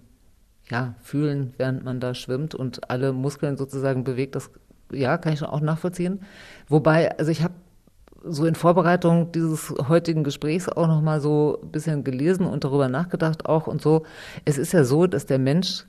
[0.69, 4.35] ja fühlen, während man da schwimmt und alle Muskeln sozusagen bewegt.
[4.35, 4.51] Das
[4.91, 6.21] ja, kann ich schon auch nachvollziehen.
[6.67, 7.55] Wobei, also ich habe
[8.23, 12.87] so in Vorbereitung dieses heutigen Gesprächs auch noch mal so ein bisschen gelesen und darüber
[12.87, 14.03] nachgedacht auch und so.
[14.45, 15.85] Es ist ja so, dass der Mensch,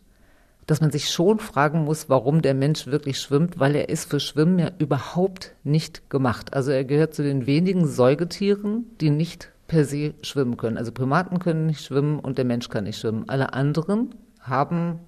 [0.66, 4.20] dass man sich schon fragen muss, warum der Mensch wirklich schwimmt, weil er ist für
[4.20, 6.54] Schwimmen ja überhaupt nicht gemacht.
[6.54, 10.76] Also er gehört zu den wenigen Säugetieren, die nicht per se schwimmen können.
[10.76, 13.28] Also Primaten können nicht schwimmen und der Mensch kann nicht schwimmen.
[13.28, 15.00] Alle anderen haben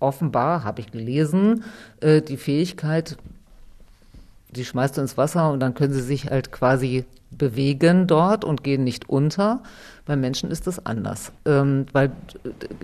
[0.00, 1.64] offenbar, habe ich gelesen,
[2.00, 3.16] äh, die Fähigkeit,
[4.50, 8.64] die schmeißt du ins Wasser und dann können sie sich halt quasi bewegen dort und
[8.64, 9.62] gehen nicht unter.
[10.04, 11.30] Beim Menschen ist das anders.
[11.44, 12.10] Ähm, weil,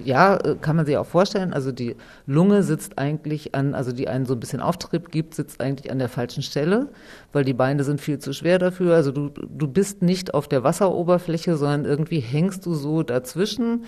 [0.05, 4.27] ja, kann man sich auch vorstellen, also die Lunge sitzt eigentlich an, also die einen
[4.27, 6.89] so ein bisschen Auftrieb gibt, sitzt eigentlich an der falschen Stelle,
[7.33, 8.95] weil die Beine sind viel zu schwer dafür.
[8.95, 13.85] Also du, du bist nicht auf der Wasseroberfläche, sondern irgendwie hängst du so dazwischen.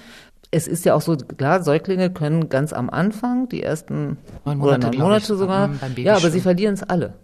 [0.51, 4.87] Es ist ja auch so, klar, Säuglinge können ganz am Anfang, die ersten neun Monate,
[4.87, 7.15] Monate, Monate sogar, ja, aber sie verlieren es alle.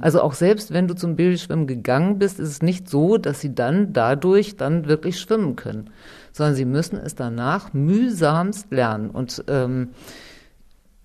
[0.00, 3.54] Also auch selbst wenn du zum Babyschwimmen gegangen bist, ist es nicht so, dass sie
[3.54, 5.90] dann dadurch dann wirklich schwimmen können,
[6.32, 9.10] sondern sie müssen es danach mühsamst lernen.
[9.10, 9.90] Und ähm,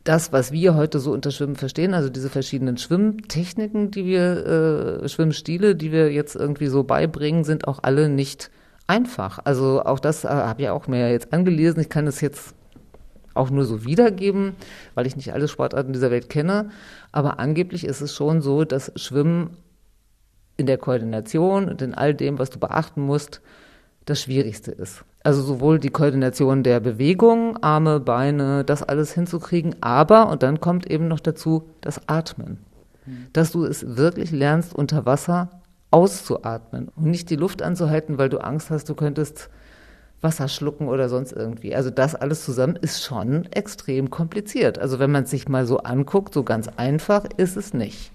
[0.03, 5.09] das, was wir heute so unter Schwimmen verstehen, also diese verschiedenen Schwimmtechniken, die wir, äh,
[5.09, 8.51] Schwimmstile, die wir jetzt irgendwie so beibringen, sind auch alle nicht
[8.86, 9.39] einfach.
[9.45, 11.79] Also auch das äh, habe ich auch mir jetzt angelesen.
[11.79, 12.53] Ich kann es jetzt
[13.33, 14.55] auch nur so wiedergeben,
[14.95, 16.69] weil ich nicht alle Sportarten dieser Welt kenne.
[17.11, 19.57] Aber angeblich ist es schon so, dass Schwimmen
[20.57, 23.41] in der Koordination und in all dem, was du beachten musst,
[24.05, 25.03] das Schwierigste ist.
[25.23, 30.89] Also sowohl die Koordination der Bewegung, Arme, Beine, das alles hinzukriegen, aber, und dann kommt
[30.91, 32.57] eben noch dazu, das Atmen.
[33.33, 38.39] Dass du es wirklich lernst, unter Wasser auszuatmen und nicht die Luft anzuhalten, weil du
[38.39, 39.49] Angst hast, du könntest
[40.23, 41.75] Wasser schlucken oder sonst irgendwie.
[41.75, 44.79] Also das alles zusammen ist schon extrem kompliziert.
[44.79, 48.12] Also wenn man es sich mal so anguckt, so ganz einfach ist es nicht.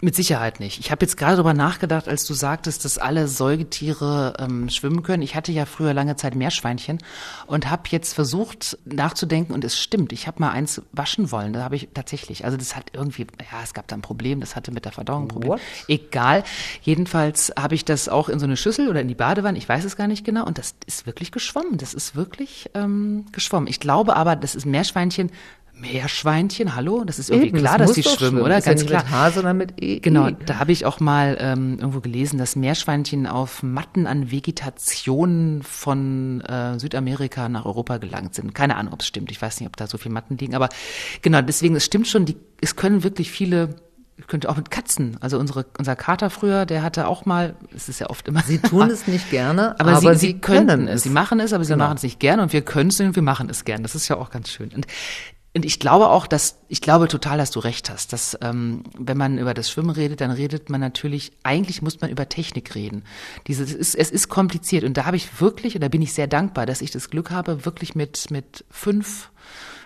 [0.00, 0.78] Mit Sicherheit nicht.
[0.78, 5.24] Ich habe jetzt gerade darüber nachgedacht, als du sagtest, dass alle Säugetiere ähm, schwimmen können.
[5.24, 6.98] Ich hatte ja früher lange Zeit Meerschweinchen
[7.46, 10.12] und habe jetzt versucht nachzudenken und es stimmt.
[10.12, 11.52] Ich habe mal eins waschen wollen.
[11.52, 12.44] Da habe ich tatsächlich.
[12.44, 14.38] Also das hat irgendwie, ja, es gab da ein Problem.
[14.38, 15.52] Das hatte mit der Verdauung ein Problem.
[15.52, 15.60] What?
[15.88, 16.44] Egal.
[16.82, 19.58] Jedenfalls habe ich das auch in so eine Schüssel oder in die Badewanne.
[19.58, 20.46] Ich weiß es gar nicht genau.
[20.46, 21.76] Und das ist wirklich geschwommen.
[21.76, 23.66] Das ist wirklich ähm, geschwommen.
[23.66, 25.32] Ich glaube aber, das ist Meerschweinchen
[25.80, 27.04] Meerschweinchen, hallo?
[27.04, 28.58] Das ist irgendwie Eben, klar, das dass sie schwimmen, schwimmen, oder?
[28.58, 29.02] Ist Ganz ja klar.
[29.02, 30.00] Mit H, sondern mit E.
[30.00, 35.62] Genau, da habe ich auch mal ähm, irgendwo gelesen, dass Meerschweinchen auf Matten an Vegetation
[35.62, 38.54] von äh, Südamerika nach Europa gelangt sind.
[38.54, 39.30] Keine Ahnung, ob es stimmt.
[39.30, 40.68] Ich weiß nicht, ob da so viele Matten liegen, aber
[41.22, 43.76] genau, deswegen, es stimmt schon, die, es können wirklich viele
[44.26, 45.16] könnte auch mit Katzen.
[45.20, 48.42] Also unsere, unser Kater früher, der hatte auch mal, es ist ja oft immer.
[48.42, 51.04] Sie tun es nicht gerne, aber, aber sie, sie, können es.
[51.04, 51.84] Sie machen es, aber sie genau.
[51.84, 53.82] machen es nicht gerne und wir können es und wir machen es gern.
[53.82, 54.70] Das ist ja auch ganz schön.
[54.74, 54.86] Und
[55.54, 59.16] und ich glaube auch, dass ich glaube total, dass du recht hast, dass ähm, wenn
[59.16, 61.32] man über das Schwimmen redet, dann redet man natürlich.
[61.42, 63.02] Eigentlich muss man über Technik reden.
[63.46, 66.26] Dieses ist, es ist kompliziert und da habe ich wirklich und da bin ich sehr
[66.26, 69.30] dankbar, dass ich das Glück habe, wirklich mit mit fünf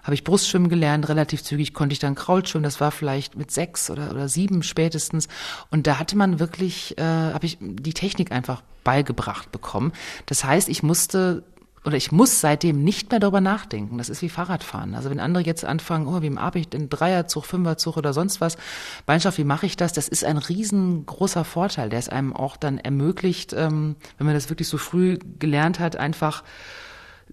[0.02, 3.88] habe ich Brustschwimmen gelernt, relativ zügig konnte ich dann Kraulschwimmen, das war vielleicht mit sechs
[3.88, 5.28] oder, oder sieben spätestens.
[5.70, 9.92] Und da hatte man wirklich, äh, habe ich die Technik einfach beigebracht bekommen.
[10.26, 11.44] Das heißt, ich musste
[11.84, 13.98] oder ich muss seitdem nicht mehr darüber nachdenken.
[13.98, 14.94] Das ist wie Fahrradfahren.
[14.94, 18.56] Also wenn andere jetzt anfangen, oh, wie habe ich den Dreierzug, Fünferzug oder sonst was,
[19.04, 19.92] Beinschaft, wie mache ich das?
[19.92, 24.48] Das ist ein riesengroßer Vorteil, der es einem auch dann ermöglicht, ähm, wenn man das
[24.48, 26.44] wirklich so früh gelernt hat, einfach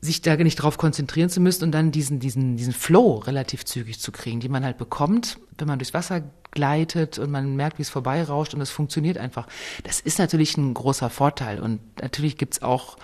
[0.02, 4.00] sich da nicht drauf konzentrieren zu müssen und dann diesen, diesen, diesen Flow relativ zügig
[4.00, 7.82] zu kriegen, die man halt bekommt, wenn man durchs Wasser gleitet und man merkt, wie
[7.82, 9.48] es vorbeirauscht und es funktioniert einfach.
[9.84, 12.98] Das ist natürlich ein großer Vorteil und natürlich gibt's auch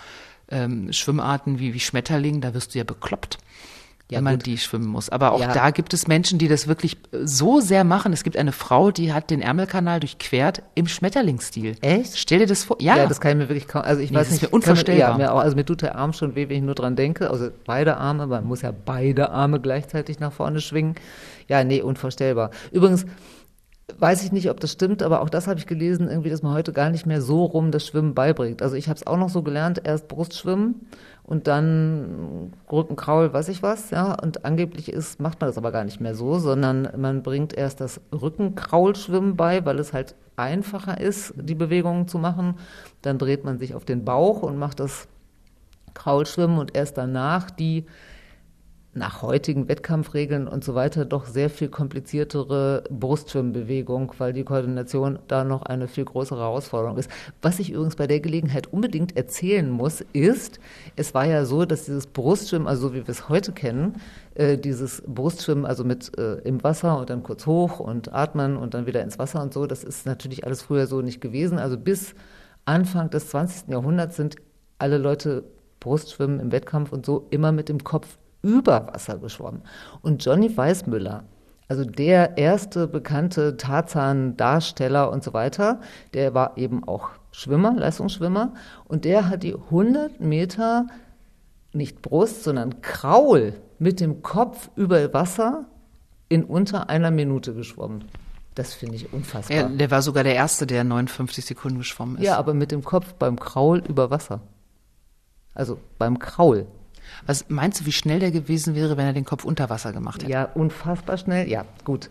[0.49, 3.38] ähm, Schwimmarten wie, wie Schmetterling, da wirst du ja bekloppt.
[4.12, 4.45] ja, wenn man gut.
[4.45, 5.10] die schwimmen muss.
[5.10, 5.51] Aber auch ja.
[5.51, 8.13] da gibt es Menschen, die das wirklich so sehr machen.
[8.13, 11.77] Es gibt eine Frau, die hat den Ärmelkanal durchquert im Schmetterlingsstil.
[11.81, 12.15] Echt?
[12.17, 12.77] Stell dir das vor.
[12.79, 13.81] Ja, ja das kann ich mir wirklich kaum.
[13.81, 15.17] Also ich nee, weiß nicht, mir unvorstellbar.
[15.17, 16.95] Mir, ja, mir auch, also mir tut der Arm schon weh, wenn ich nur dran
[16.95, 17.31] denke.
[17.31, 20.95] Also beide Arme, man muss ja beide Arme gleichzeitig nach vorne schwingen.
[21.47, 22.51] Ja, nee, unvorstellbar.
[22.71, 23.05] Übrigens,
[24.00, 26.54] weiß ich nicht, ob das stimmt, aber auch das habe ich gelesen, irgendwie, dass man
[26.54, 28.62] heute gar nicht mehr so rum das Schwimmen beibringt.
[28.62, 30.88] Also ich habe es auch noch so gelernt, erst Brustschwimmen
[31.24, 34.13] und dann Rückenkraul, weiß ich was, ja.
[34.19, 37.80] Und angeblich ist, macht man das aber gar nicht mehr so, sondern man bringt erst
[37.80, 42.56] das Rückenkraulschwimmen bei, weil es halt einfacher ist, die Bewegungen zu machen.
[43.02, 45.08] Dann dreht man sich auf den Bauch und macht das
[45.93, 47.86] Kraulschwimmen und erst danach die
[48.95, 55.43] nach heutigen Wettkampfregeln und so weiter doch sehr viel kompliziertere Brustschwimmbewegung, weil die Koordination da
[55.43, 57.12] noch eine viel größere Herausforderung ist.
[57.41, 60.62] Was ich übrigens bei der Gelegenheit unbedingt erzählen muss, ist,
[60.95, 63.97] es war ja so, dass dieses Brustschwimmen, also so wie wir es heute kennen,
[64.36, 68.73] äh, dieses Brustschwimmen, also mit äh, im Wasser und dann kurz hoch und atmen und
[68.73, 71.60] dann wieder ins Wasser und so, das ist natürlich alles früher so nicht gewesen.
[71.60, 72.15] Also bis
[72.63, 73.67] Anfang des 20.
[73.67, 74.38] Jahrhunderts sind
[74.79, 75.43] alle Leute
[75.81, 79.63] Brustschwimmen im Wettkampf und so immer mit dem Kopf über Wasser geschwommen.
[80.03, 81.23] Und Johnny Weissmüller,
[81.67, 85.81] also der erste bekannte Tarzan-Darsteller und so weiter,
[86.13, 88.53] der war eben auch Schwimmer, Leistungsschwimmer,
[88.88, 90.86] und der hat die 100 Meter
[91.73, 95.65] nicht Brust, sondern Kraul mit dem Kopf über Wasser
[96.29, 98.05] in unter einer Minute geschwommen.
[98.53, 99.58] Das finde ich unfassbar.
[99.58, 102.23] Er, der war sogar der Erste, der 59 Sekunden geschwommen ist.
[102.23, 104.41] Ja, aber mit dem Kopf beim Kraul über Wasser.
[105.53, 106.67] Also beim Kraul.
[107.26, 110.24] Was meinst du, wie schnell der gewesen wäre, wenn er den Kopf unter Wasser gemacht
[110.24, 110.32] hätte?
[110.32, 111.50] Ja, unfassbar schnell.
[111.50, 112.10] Ja, gut.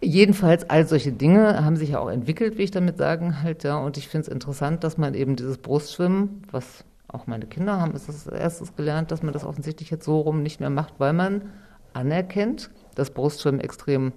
[0.00, 3.76] Jedenfalls, all solche Dinge haben sich ja auch entwickelt, wie ich damit sagen halt, ja.
[3.76, 7.94] Und ich finde es interessant, dass man eben dieses Brustschwimmen, was auch meine Kinder haben,
[7.94, 11.14] ist das erstes gelernt, dass man das offensichtlich jetzt so rum nicht mehr macht, weil
[11.14, 11.50] man
[11.94, 14.12] anerkennt, dass Brustschwimmen extrem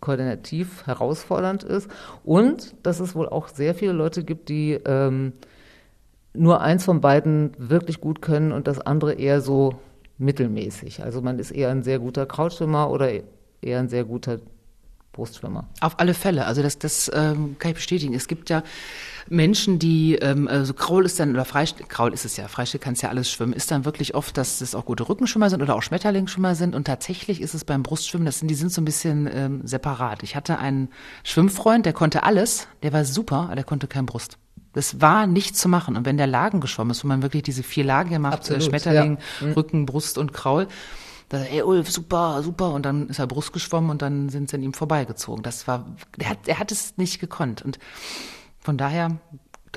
[0.00, 1.90] koordinativ herausfordernd ist
[2.24, 5.32] und dass es wohl auch sehr viele Leute gibt, die ähm,
[6.34, 9.74] nur eins von beiden wirklich gut können und das andere eher so
[10.18, 11.02] mittelmäßig.
[11.02, 13.10] Also man ist eher ein sehr guter Krautschwimmer oder
[13.62, 14.38] eher ein sehr guter
[15.12, 15.68] Brustschwimmer.
[15.80, 16.44] Auf alle Fälle.
[16.44, 18.14] Also das, das ähm, kann ich bestätigen.
[18.14, 18.62] Es gibt ja
[19.28, 23.02] Menschen, die, ähm, also Kraul ist dann, oder Freistil, Kraul ist es ja, Freistil kannst
[23.02, 25.82] ja alles schwimmen, ist dann wirklich oft, dass es auch gute Rückenschwimmer sind oder auch
[25.82, 26.74] Schmetterlingsschwimmer sind.
[26.74, 30.24] Und tatsächlich ist es beim Brustschwimmen, das sind, die sind so ein bisschen ähm, separat.
[30.24, 30.88] Ich hatte einen
[31.22, 34.36] Schwimmfreund, der konnte alles, der war super, aber der konnte kein Brust.
[34.74, 35.96] Das war nicht zu machen.
[35.96, 39.18] Und wenn der Lagen geschwommen ist, wo man wirklich diese vier Lagen gemacht, Absolut, Schmetterling,
[39.40, 39.46] ja.
[39.46, 39.52] Mhm.
[39.52, 40.68] Rücken, Brust und Kraul,
[41.28, 42.72] da, ey Ulf, super, super.
[42.72, 45.42] Und dann ist er Brust geschwommen und dann sind sie an ihm vorbeigezogen.
[45.42, 45.86] Das war,
[46.18, 47.62] er hat, er hat es nicht gekonnt.
[47.62, 47.78] Und
[48.60, 49.18] von daher,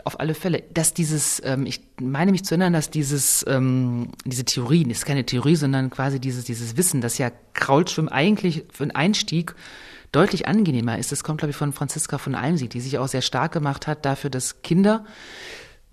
[0.04, 4.46] auf alle Fälle, dass dieses, ähm, ich meine mich zu erinnern, dass dieses, ähm, diese
[4.46, 8.84] Theorie, das ist keine Theorie, sondern quasi dieses, dieses Wissen, dass ja Kraulschwimmen eigentlich für
[8.84, 9.56] einen Einstieg
[10.12, 11.12] deutlich angenehmer ist.
[11.12, 14.06] Das kommt, glaube ich, von Franziska von Almsieg, die sich auch sehr stark gemacht hat
[14.06, 15.06] dafür, dass Kinder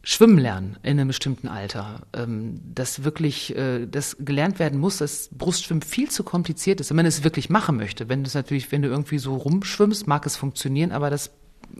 [0.02, 2.02] schwimmen lernen in einem bestimmten Alter.
[2.12, 6.96] Ähm, dass wirklich äh, das gelernt werden muss, dass Brustschwimmen viel zu kompliziert ist, wenn
[6.96, 8.08] man es wirklich machen möchte.
[8.08, 11.30] Wenn du es natürlich, wenn du irgendwie so rumschwimmst, mag es funktionieren, aber das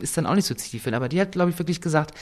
[0.01, 0.97] ist dann auch nicht so zielführend.
[0.97, 2.15] Aber die hat, glaube ich, wirklich gesagt,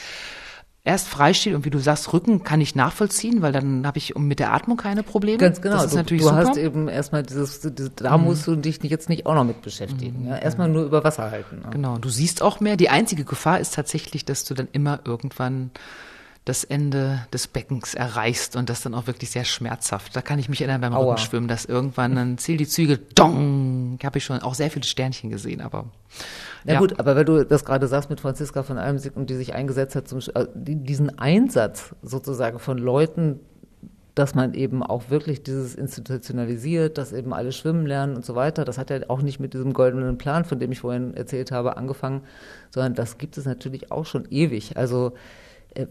[0.85, 4.41] erst Freistil und wie du sagst, Rücken kann ich nachvollziehen, weil dann habe ich mit
[4.41, 5.39] der Atmung keine Probleme.
[5.39, 5.77] Ganz genau.
[5.77, 6.47] Das ist du, natürlich du super.
[6.49, 8.25] hast eben erstmal dieses, dieses da mhm.
[8.25, 10.23] musst du dich jetzt nicht auch noch mit beschäftigen.
[10.23, 10.29] Mhm.
[10.29, 11.61] Ja, erstmal nur über Wasser halten.
[11.63, 11.71] Ja.
[11.71, 11.99] Genau.
[11.99, 12.77] Du siehst auch mehr.
[12.77, 15.71] Die einzige Gefahr ist tatsächlich, dass du dann immer irgendwann
[16.45, 20.17] das Ende des Beckens erreichst und das dann auch wirklich sehr schmerzhaft.
[20.17, 21.13] Da kann ich mich erinnern beim Aua.
[21.13, 25.31] Rückenschwimmen, dass irgendwann dann zählt die Züge, dong, habe ich schon auch sehr viele Sternchen
[25.31, 25.85] gesehen, aber.
[26.65, 26.79] Na ja.
[26.81, 29.95] gut, aber wenn du das gerade sagst mit Franziska von Almsig und die sich eingesetzt
[29.95, 33.39] hat, zum, äh, diesen Einsatz sozusagen von Leuten,
[34.17, 38.65] dass man eben auch wirklich dieses institutionalisiert, dass eben alle schwimmen lernen und so weiter.
[38.65, 41.77] Das hat ja auch nicht mit diesem goldenen Plan, von dem ich vorhin erzählt habe,
[41.77, 42.23] angefangen,
[42.71, 44.77] sondern das gibt es natürlich auch schon ewig.
[44.77, 45.13] Also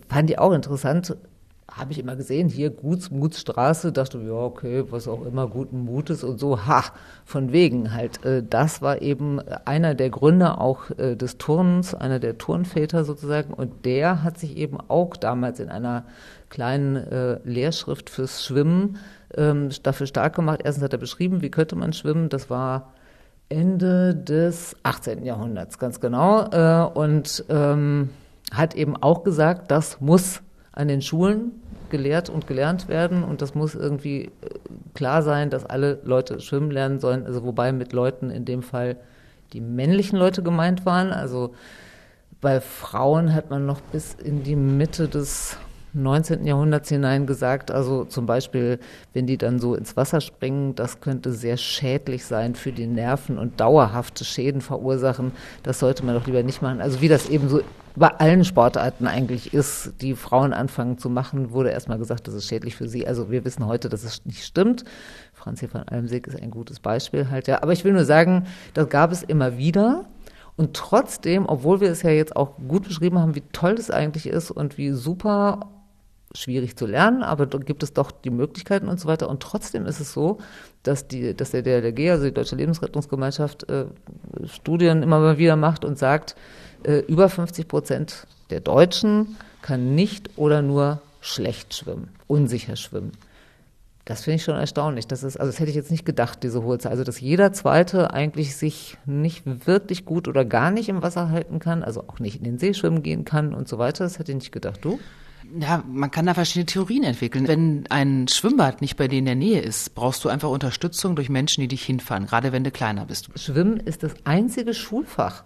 [0.08, 1.16] fand ich auch interessant,
[1.72, 6.24] habe ich immer gesehen, hier Guts, Mutsstraße, dachte, ja, okay, was auch immer, guten Mutes
[6.24, 6.84] und so, ha,
[7.24, 8.24] von wegen halt.
[8.26, 13.54] Äh, das war eben einer der Gründe auch äh, des Turnens, einer der Turnväter sozusagen,
[13.54, 16.04] und der hat sich eben auch damals in einer
[16.50, 18.98] kleinen äh, Lehrschrift fürs Schwimmen
[19.36, 20.60] ähm, dafür stark gemacht.
[20.64, 22.94] Erstens hat er beschrieben, wie könnte man schwimmen, das war
[23.48, 25.24] Ende des 18.
[25.24, 28.10] Jahrhunderts, ganz genau, äh, und ähm,
[28.52, 31.52] hat eben auch gesagt, das muss an den Schulen
[31.90, 34.32] gelehrt und gelernt werden und das muss irgendwie äh,
[34.94, 38.98] klar sein, dass alle Leute schwimmen lernen sollen, also wobei mit Leuten in dem Fall
[39.54, 41.54] die männlichen Leute gemeint waren, also
[42.40, 45.58] bei Frauen hat man noch bis in die Mitte des
[45.94, 46.46] 19.
[46.46, 48.80] Jahrhunderts hinein gesagt, also zum Beispiel,
[49.14, 53.38] wenn die dann so ins Wasser springen, das könnte sehr schädlich sein für die Nerven
[53.38, 55.34] und dauerhafte Schäden verursachen.
[55.64, 56.82] Das sollte man doch lieber nicht machen.
[56.82, 57.62] Also wie das eben so
[57.96, 62.48] bei allen Sportarten eigentlich ist, die Frauen anfangen zu machen, wurde erstmal gesagt, das ist
[62.48, 63.06] schädlich für sie.
[63.06, 64.86] Also wir wissen heute, dass es nicht stimmt.
[65.34, 67.62] Franz hier von Almsig ist ein gutes Beispiel halt, ja.
[67.62, 70.06] Aber ich will nur sagen, das gab es immer wieder.
[70.56, 74.28] Und trotzdem, obwohl wir es ja jetzt auch gut beschrieben haben, wie toll das eigentlich
[74.28, 75.68] ist und wie super
[76.34, 79.30] schwierig zu lernen, aber da gibt es doch die Möglichkeiten und so weiter.
[79.30, 80.38] Und trotzdem ist es so,
[80.84, 83.86] dass, die, dass der DLRG, also die Deutsche Lebensrettungsgemeinschaft, äh,
[84.46, 86.36] Studien immer mal wieder macht und sagt,
[86.84, 93.12] äh, über 50 Prozent der Deutschen kann nicht oder nur schlecht schwimmen, unsicher schwimmen.
[94.06, 95.06] Das finde ich schon erstaunlich.
[95.06, 96.92] Das ist, also das hätte ich jetzt nicht gedacht, diese hohe Zahl.
[96.94, 101.60] Also, dass jeder Zweite eigentlich sich nicht wirklich gut oder gar nicht im Wasser halten
[101.60, 104.04] kann, also auch nicht in den See schwimmen gehen kann und so weiter.
[104.04, 104.80] Das hätte ich nicht gedacht.
[104.84, 105.00] Du?
[105.60, 107.48] Ja, man kann da verschiedene Theorien entwickeln.
[107.48, 111.30] Wenn ein Schwimmbad nicht bei dir in der Nähe ist, brauchst du einfach Unterstützung durch
[111.30, 113.30] Menschen, die dich hinfahren, gerade wenn du kleiner bist.
[113.40, 115.44] Schwimmen ist das einzige Schulfach,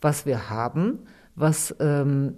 [0.00, 1.00] was wir haben,
[1.34, 2.36] was ähm,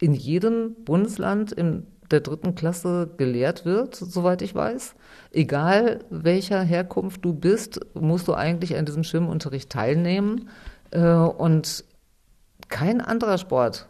[0.00, 4.94] in jedem Bundesland in der dritten Klasse gelehrt wird, soweit ich weiß.
[5.32, 10.48] Egal welcher Herkunft du bist, musst du eigentlich an diesem Schwimmunterricht teilnehmen.
[10.90, 11.84] Äh, und
[12.68, 13.88] kein anderer Sport,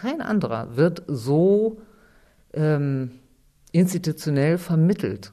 [0.00, 1.76] kein anderer wird so
[2.54, 3.10] ähm,
[3.70, 5.32] institutionell vermittelt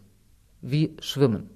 [0.61, 1.49] wie Schwimmen.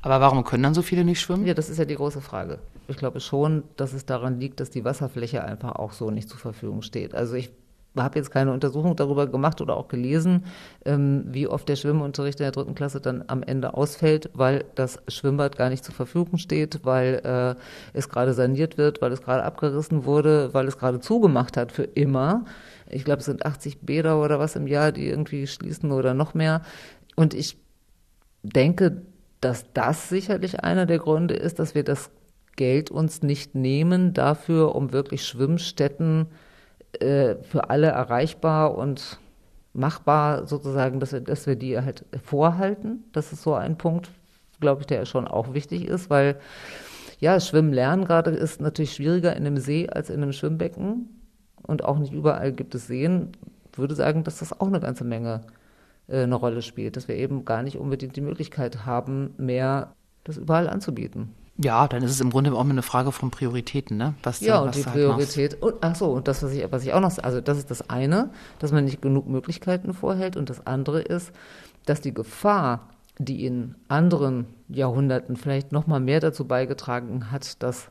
[0.00, 1.44] Aber warum können dann so viele nicht schwimmen?
[1.44, 2.58] Ja, das ist ja die große Frage.
[2.86, 6.38] Ich glaube schon, dass es daran liegt, dass die Wasserfläche einfach auch so nicht zur
[6.38, 7.14] Verfügung steht.
[7.14, 7.50] Also ich
[7.96, 10.44] habe jetzt keine Untersuchung darüber gemacht oder auch gelesen,
[10.84, 15.00] ähm, wie oft der Schwimmunterricht in der dritten Klasse dann am Ende ausfällt, weil das
[15.08, 17.60] Schwimmbad gar nicht zur Verfügung steht, weil äh,
[17.92, 21.84] es gerade saniert wird, weil es gerade abgerissen wurde, weil es gerade zugemacht hat für
[21.84, 22.44] immer.
[22.88, 26.34] Ich glaube, es sind 80 Bäder oder was im Jahr, die irgendwie schließen oder noch
[26.34, 26.62] mehr.
[27.16, 27.58] Und ich
[28.42, 29.02] denke,
[29.40, 32.10] dass das sicherlich einer der Gründe ist, dass wir das
[32.56, 36.26] Geld uns nicht nehmen dafür, um wirklich Schwimmstätten
[37.00, 39.18] für alle erreichbar und
[39.72, 43.04] machbar sozusagen, dass wir, dass wir die halt vorhalten.
[43.12, 44.10] Das ist so ein Punkt,
[44.60, 46.40] glaube ich, der schon auch wichtig ist, weil
[47.20, 51.08] ja, Schwimmen lernen gerade ist natürlich schwieriger in einem See als in einem Schwimmbecken
[51.62, 53.32] und auch nicht überall gibt es Seen.
[53.72, 55.42] Ich würde sagen, dass das auch eine ganze Menge
[56.08, 60.36] äh, eine Rolle spielt, dass wir eben gar nicht unbedingt die Möglichkeit haben, mehr das
[60.36, 61.34] überall anzubieten.
[61.60, 64.14] Ja, dann ist es im Grunde auch eine Frage von Prioritäten, ne?
[64.22, 65.60] Was ja, und was die halt Priorität.
[65.60, 67.90] Und, ach so, und das, was ich, was ich auch noch, also das ist das
[67.90, 70.36] eine, dass man nicht genug Möglichkeiten vorhält.
[70.36, 71.32] Und das andere ist,
[71.84, 77.90] dass die Gefahr, die in anderen Jahrhunderten vielleicht noch mal mehr dazu beigetragen hat, dass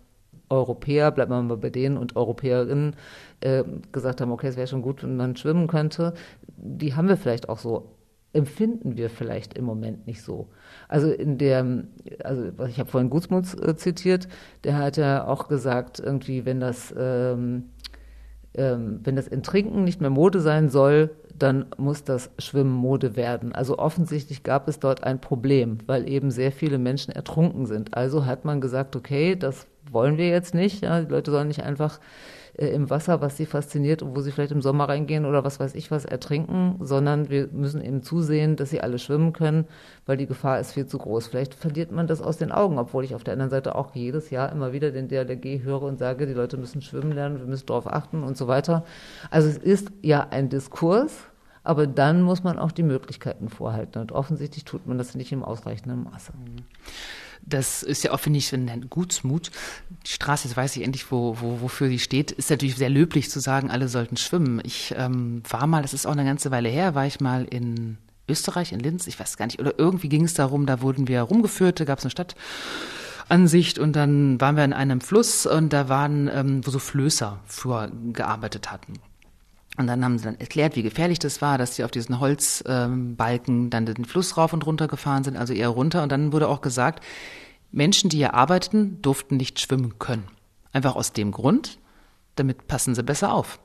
[0.50, 2.96] Europäer, bleiben wir mal bei denen und Europäerinnen,
[3.42, 6.14] äh, gesagt haben, okay, es wäre schon gut, wenn man schwimmen könnte,
[6.56, 7.97] die haben wir vielleicht auch so
[8.34, 10.50] empfinden wir vielleicht im Moment nicht so.
[10.88, 11.86] Also in der,
[12.24, 14.28] also ich habe vorhin Gutsmuth äh, zitiert,
[14.64, 17.70] der hat ja auch gesagt, irgendwie, wenn das, ähm,
[18.54, 23.54] ähm, wenn das Enttrinken nicht mehr Mode sein soll, dann muss das Schwimmen Mode werden.
[23.54, 27.96] Also offensichtlich gab es dort ein Problem, weil eben sehr viele Menschen ertrunken sind.
[27.96, 30.84] Also hat man gesagt, okay, das wollen wir jetzt nicht.
[30.84, 32.00] Ja, die Leute sollen nicht einfach
[32.58, 35.60] äh, im Wasser, was sie fasziniert und wo sie vielleicht im Sommer reingehen oder was
[35.60, 39.66] weiß ich was ertrinken, sondern wir müssen eben zusehen, dass sie alle schwimmen können,
[40.06, 41.28] weil die Gefahr ist viel zu groß.
[41.28, 44.30] Vielleicht verliert man das aus den Augen, obwohl ich auf der anderen Seite auch jedes
[44.30, 47.66] Jahr immer wieder den DLRG höre und sage, die Leute müssen schwimmen lernen, wir müssen
[47.66, 48.84] darauf achten und so weiter.
[49.30, 51.28] Also es ist ja ein Diskurs,
[51.68, 54.00] aber dann muss man auch die Möglichkeiten vorhalten.
[54.00, 56.32] Und offensichtlich tut man das nicht im ausreichenden Maße.
[57.42, 59.52] Das ist ja auch, finde ich, ein Gutsmut.
[60.06, 63.30] Die Straße, jetzt weiß ich endlich, wo, wo, wofür sie steht, ist natürlich sehr löblich
[63.30, 64.62] zu sagen, alle sollten schwimmen.
[64.64, 67.98] Ich ähm, war mal, das ist auch eine ganze Weile her, war ich mal in
[68.30, 71.22] Österreich, in Linz, ich weiß gar nicht, oder irgendwie ging es darum, da wurden wir
[71.22, 75.90] rumgeführt, da gab es eine Stadtansicht und dann waren wir in einem Fluss und da
[75.90, 78.94] waren, ähm, wo so Flößer früher gearbeitet hatten.
[79.76, 83.56] Und dann haben sie dann erklärt, wie gefährlich das war, dass sie auf diesen Holzbalken
[83.64, 86.02] ähm, dann den Fluss rauf und runter gefahren sind, also eher runter.
[86.02, 87.04] Und dann wurde auch gesagt,
[87.72, 90.24] Menschen, die hier arbeiteten, durften nicht schwimmen können.
[90.74, 91.78] Einfach aus dem Grund,
[92.36, 93.60] damit passen sie besser auf.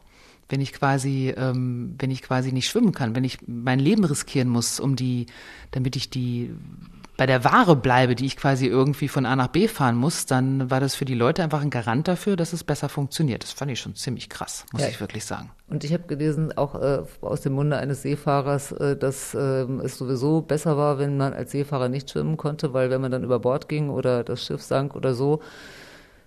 [0.48, 4.48] Wenn ich quasi, ähm, wenn ich quasi nicht schwimmen kann, wenn ich mein Leben riskieren
[4.48, 5.26] muss, um die,
[5.70, 6.50] damit ich die
[7.22, 10.72] bei der Ware bleibe, die ich quasi irgendwie von A nach B fahren muss, dann
[10.72, 13.44] war das für die Leute einfach ein Garant dafür, dass es besser funktioniert.
[13.44, 14.88] Das fand ich schon ziemlich krass, muss ja.
[14.88, 15.52] ich wirklich sagen.
[15.68, 19.98] Und ich habe gelesen, auch äh, aus dem Munde eines Seefahrers, äh, dass äh, es
[19.98, 23.38] sowieso besser war, wenn man als Seefahrer nicht schwimmen konnte, weil wenn man dann über
[23.38, 25.42] Bord ging oder das Schiff sank oder so,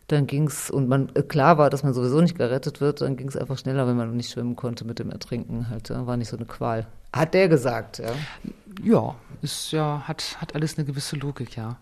[0.07, 3.27] dann ging's und man äh, klar war, dass man sowieso nicht gerettet wird, dann ging
[3.27, 5.69] es einfach schneller, wenn man nicht schwimmen konnte mit dem Ertrinken.
[5.69, 6.87] Halt, ja, war nicht so eine Qual.
[7.11, 8.11] Hat der gesagt, ja.
[8.83, 9.15] Ja,
[9.45, 11.77] ist ja, hat, hat alles eine gewisse Logik, ja.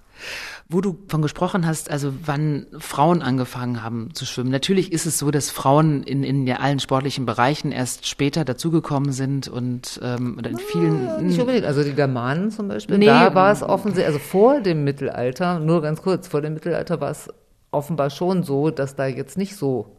[0.70, 4.52] Wo du von gesprochen hast, also wann Frauen angefangen haben zu schwimmen.
[4.52, 9.12] Natürlich ist es so, dass Frauen in, in ja allen sportlichen Bereichen erst später dazugekommen
[9.12, 11.06] sind und ähm, in vielen.
[11.06, 11.66] Ja, nicht unbedingt.
[11.66, 15.82] Also die Germanen zum Beispiel, nee, da war es offensichtlich, also vor dem Mittelalter, nur
[15.82, 17.30] ganz kurz, vor dem Mittelalter war es
[17.72, 19.98] offenbar schon so, dass da jetzt nicht so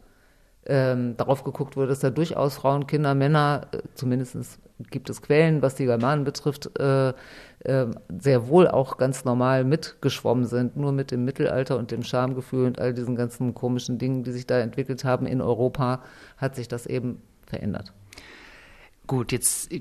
[0.65, 4.37] ähm, darauf geguckt wurde, dass da durchaus Frauen, Kinder, Männer, äh, zumindest
[4.79, 7.87] gibt es Quellen, was die Germanen betrifft, äh, äh,
[8.19, 10.75] sehr wohl auch ganz normal mitgeschwommen sind.
[10.75, 14.45] Nur mit dem Mittelalter und dem Schamgefühl und all diesen ganzen komischen Dingen, die sich
[14.45, 16.01] da entwickelt haben in Europa,
[16.37, 17.93] hat sich das eben verändert.
[19.07, 19.71] Gut, jetzt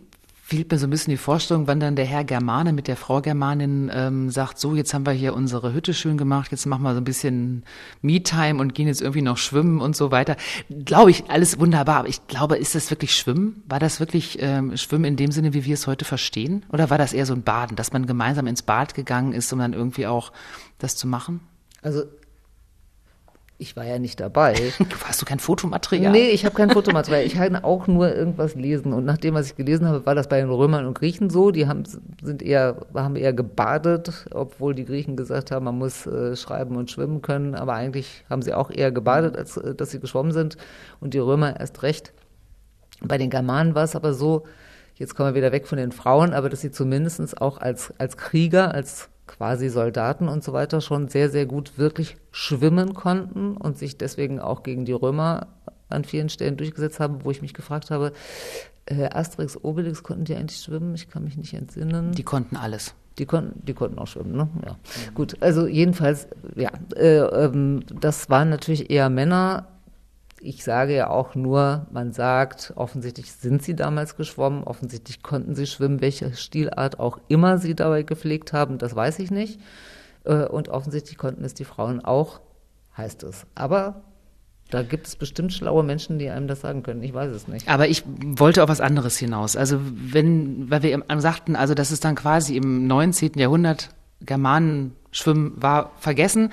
[0.46, 3.22] fehlt mir so ein bisschen die Vorstellung, wann dann der Herr Germane mit der Frau
[3.22, 6.92] Germanin ähm, sagt, so, jetzt haben wir hier unsere Hütte schön gemacht, jetzt machen wir
[6.92, 7.64] so ein bisschen
[8.02, 10.36] Me-Time und gehen jetzt irgendwie noch schwimmen und so weiter.
[10.84, 13.62] Glaube ich, alles wunderbar, aber ich glaube, ist das wirklich Schwimmen?
[13.66, 16.66] War das wirklich ähm, Schwimmen in dem Sinne, wie wir es heute verstehen?
[16.70, 19.60] Oder war das eher so ein Baden, dass man gemeinsam ins Bad gegangen ist, um
[19.60, 20.30] dann irgendwie auch
[20.76, 21.40] das zu machen?
[21.80, 22.02] Also
[23.56, 24.54] ich war ja nicht dabei.
[25.04, 26.10] Hast du kein Fotomaterial?
[26.10, 27.24] Nee, ich habe kein Fotomaterial.
[27.24, 28.92] Ich kann auch nur irgendwas lesen.
[28.92, 31.52] Und nach dem, was ich gelesen habe, war das bei den Römern und Griechen so.
[31.52, 31.84] Die haben,
[32.22, 36.90] sind eher, haben eher gebadet, obwohl die Griechen gesagt haben, man muss äh, schreiben und
[36.90, 37.54] schwimmen können.
[37.54, 40.56] Aber eigentlich haben sie auch eher gebadet, als äh, dass sie geschwommen sind.
[41.00, 42.12] Und die Römer erst recht.
[43.00, 44.44] Bei den Germanen war es aber so,
[44.96, 48.16] jetzt kommen wir wieder weg von den Frauen, aber dass sie zumindest auch als, als
[48.16, 53.78] Krieger, als quasi Soldaten und so weiter schon sehr, sehr gut wirklich schwimmen konnten und
[53.78, 55.48] sich deswegen auch gegen die Römer
[55.88, 58.12] an vielen Stellen durchgesetzt haben, wo ich mich gefragt habe,
[58.86, 60.94] äh, Asterix, Obelix, konnten die eigentlich schwimmen?
[60.94, 62.12] Ich kann mich nicht entsinnen.
[62.12, 62.94] Die konnten alles.
[63.18, 64.48] Die konnten, die konnten auch schwimmen, ne?
[64.64, 64.72] Ja.
[64.72, 65.14] Mhm.
[65.14, 69.68] Gut, also jedenfalls, ja, äh, ähm, das waren natürlich eher Männer,
[70.44, 75.66] ich sage ja auch nur, man sagt, offensichtlich sind sie damals geschwommen, offensichtlich konnten sie
[75.66, 79.58] schwimmen, welche Stilart auch immer sie dabei gepflegt haben, das weiß ich nicht.
[80.24, 82.40] Äh, und offensichtlich konnten es die Frauen auch,
[82.96, 83.46] heißt es.
[83.54, 84.02] Aber
[84.70, 87.02] da gibt es bestimmt schlaue Menschen, die einem das sagen können.
[87.02, 87.68] Ich weiß es nicht.
[87.68, 89.56] Aber ich wollte auf was anderes hinaus.
[89.56, 93.32] Also wenn, weil wir sagten, also das ist dann quasi im 19.
[93.36, 93.90] Jahrhundert
[94.20, 96.50] Germanen schwimmen war vergessen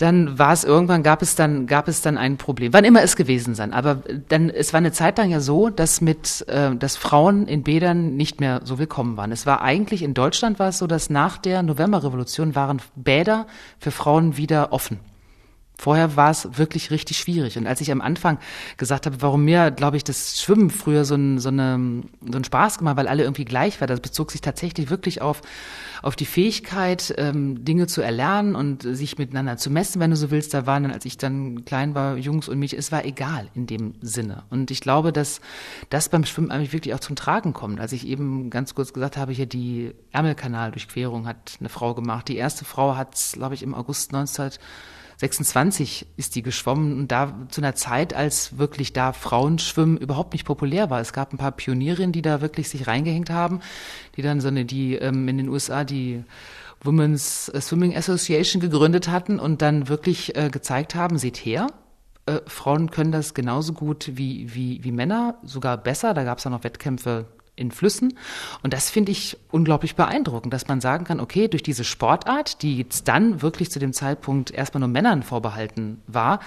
[0.00, 2.72] dann war es irgendwann, gab es dann, gab es dann ein Problem.
[2.72, 3.74] Wann immer es gewesen sein.
[3.74, 7.62] Aber dann, es war eine Zeit lang ja so, dass mit, äh, dass Frauen in
[7.62, 9.30] Bädern nicht mehr so willkommen waren.
[9.30, 13.46] Es war eigentlich in Deutschland war es so, dass nach der Novemberrevolution waren Bäder
[13.78, 15.00] für Frauen wieder offen.
[15.80, 17.56] Vorher war es wirklich richtig schwierig.
[17.56, 18.38] Und als ich am Anfang
[18.76, 22.44] gesagt habe, warum mir, glaube ich, das Schwimmen früher so ein, so, eine, so ein
[22.44, 25.40] Spaß gemacht, weil alle irgendwie gleich war, das bezog sich tatsächlich wirklich auf,
[26.02, 30.30] auf die Fähigkeit, ähm, Dinge zu erlernen und sich miteinander zu messen, wenn du so
[30.30, 30.52] willst.
[30.52, 33.66] Da waren dann, als ich dann klein war, Jungs und mich, es war egal in
[33.66, 34.42] dem Sinne.
[34.50, 35.40] Und ich glaube, dass
[35.88, 37.80] das beim Schwimmen eigentlich wirklich auch zum Tragen kommt.
[37.80, 42.28] Als ich eben ganz kurz gesagt habe, hier die Ärmelkanaldurchquerung hat eine Frau gemacht.
[42.28, 44.50] Die erste Frau hat, glaube ich, im August 19
[45.20, 50.46] 26 ist die geschwommen und da zu einer Zeit, als wirklich da Frauenschwimmen überhaupt nicht
[50.46, 50.98] populär war.
[50.98, 53.60] Es gab ein paar Pionierinnen, die da wirklich sich reingehängt haben,
[54.16, 56.24] die dann so eine, die ähm, in den USA die
[56.82, 61.66] Women's Swimming Association gegründet hatten und dann wirklich äh, gezeigt haben, seht her,
[62.24, 66.14] äh, Frauen können das genauso gut wie, wie, wie Männer, sogar besser.
[66.14, 68.14] Da gab es ja noch Wettkämpfe in Flüssen.
[68.62, 72.78] Und das finde ich unglaublich beeindruckend, dass man sagen kann, okay, durch diese Sportart, die
[72.78, 76.40] jetzt dann wirklich zu dem Zeitpunkt erstmal nur Männern vorbehalten war,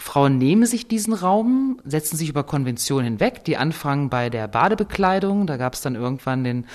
[0.00, 5.48] Frauen nehmen sich diesen Raum, setzen sich über Konventionen hinweg, die anfangen bei der Badebekleidung.
[5.48, 6.66] Da gab es dann irgendwann den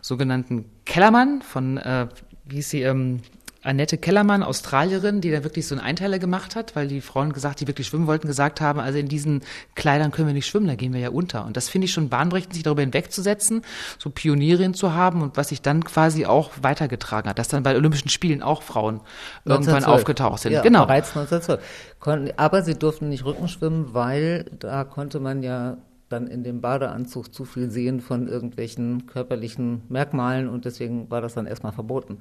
[0.00, 2.06] sogenannten Kellermann von, äh,
[2.44, 3.20] wie hieß sie, ähm,
[3.68, 7.60] Annette Kellermann, Australierin, die da wirklich so einen Einteiler gemacht hat, weil die Frauen gesagt,
[7.60, 9.42] die wirklich schwimmen wollten, gesagt haben, also in diesen
[9.74, 11.44] Kleidern können wir nicht schwimmen, da gehen wir ja unter.
[11.44, 13.62] Und das finde ich schon bahnbrechend, sich darüber hinwegzusetzen,
[13.98, 17.76] so Pionierin zu haben und was sich dann quasi auch weitergetragen hat, dass dann bei
[17.76, 19.00] Olympischen Spielen auch Frauen
[19.44, 20.52] irgendwann aufgetaucht sind.
[20.52, 20.86] Ja, genau.
[20.86, 22.32] Bereits 1912.
[22.38, 25.76] Aber sie durften nicht Rückenschwimmen, weil da konnte man ja
[26.08, 31.34] dann in dem Badeanzug zu viel sehen von irgendwelchen körperlichen Merkmalen und deswegen war das
[31.34, 32.20] dann erstmal verboten.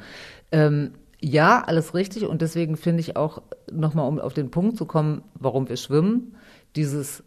[0.52, 2.26] Ähm, ja, alles richtig.
[2.26, 3.42] Und deswegen finde ich auch,
[3.72, 6.36] nochmal um auf den Punkt zu kommen, warum wir schwimmen,
[6.76, 7.24] dieses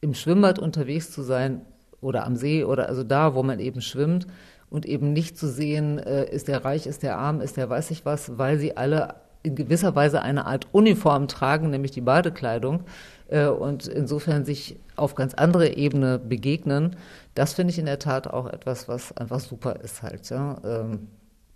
[0.00, 1.62] im Schwimmbad unterwegs zu sein
[2.00, 4.26] oder am See oder also da, wo man eben schwimmt
[4.70, 7.90] und eben nicht zu sehen, äh, ist der reich, ist der arm, ist der weiß
[7.90, 12.84] ich was, weil sie alle in gewisser Weise eine Art Uniform tragen, nämlich die Badekleidung
[13.28, 16.96] äh, und insofern sich auf ganz andere Ebene begegnen.
[17.34, 20.28] Das finde ich in der Tat auch etwas, was einfach super ist halt.
[20.30, 20.56] Ja.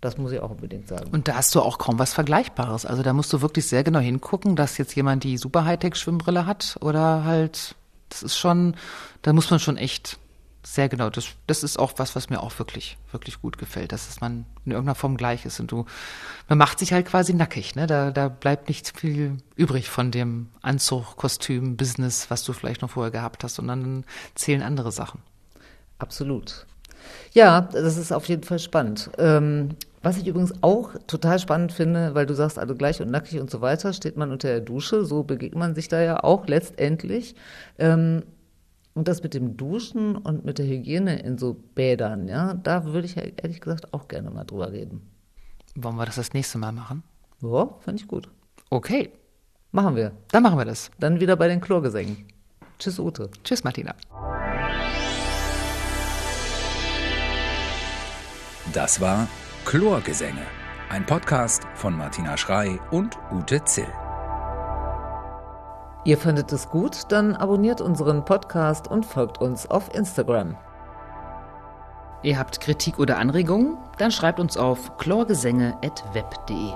[0.01, 1.09] Das muss ich auch unbedingt sagen.
[1.11, 2.85] Und da hast du auch kaum was Vergleichbares.
[2.85, 6.77] Also da musst du wirklich sehr genau hingucken, dass jetzt jemand die super Hightech-Schwimmbrille hat
[6.81, 7.75] oder halt,
[8.07, 8.75] das ist schon,
[9.21, 10.17] da muss man schon echt
[10.63, 11.09] sehr genau.
[11.09, 14.45] Das, das ist auch was, was mir auch wirklich, wirklich gut gefällt, dass es man
[14.65, 15.59] in irgendeiner Form gleich ist.
[15.59, 15.85] Und du,
[16.47, 17.87] man macht sich halt quasi nackig, ne?
[17.87, 22.91] Da, da bleibt nicht viel übrig von dem Anzug, Kostüm, Business, was du vielleicht noch
[22.91, 25.21] vorher gehabt hast, sondern dann zählen andere Sachen.
[25.97, 26.65] Absolut.
[27.33, 29.09] Ja, das ist auf jeden Fall spannend.
[29.17, 33.39] Ähm, was ich übrigens auch total spannend finde, weil du sagst, also gleich und nackig
[33.39, 36.47] und so weiter, steht man unter der Dusche, so begegnet man sich da ja auch
[36.47, 37.35] letztendlich.
[37.77, 38.23] Ähm,
[38.93, 43.05] und das mit dem Duschen und mit der Hygiene in so Bädern, ja, da würde
[43.05, 45.01] ich ja ehrlich gesagt auch gerne mal drüber reden.
[45.75, 47.03] Wollen wir das das nächste Mal machen?
[47.41, 48.29] Ja, fand ich gut.
[48.69, 49.11] Okay.
[49.71, 50.13] Machen wir.
[50.31, 50.89] Dann machen wir das.
[50.99, 52.25] Dann wieder bei den Chlorgesängen.
[52.79, 53.29] Tschüss, Ute.
[53.43, 53.93] Tschüss, Martina.
[58.73, 59.27] Das war
[59.69, 60.47] Chlorgesänge,
[60.89, 63.85] ein Podcast von Martina Schrei und Ute Zill.
[66.05, 67.03] Ihr fandet es gut?
[67.09, 70.57] Dann abonniert unseren Podcast und folgt uns auf Instagram.
[72.23, 73.77] Ihr habt Kritik oder Anregungen?
[73.99, 76.71] Dann schreibt uns auf chlorgesänge.web.de.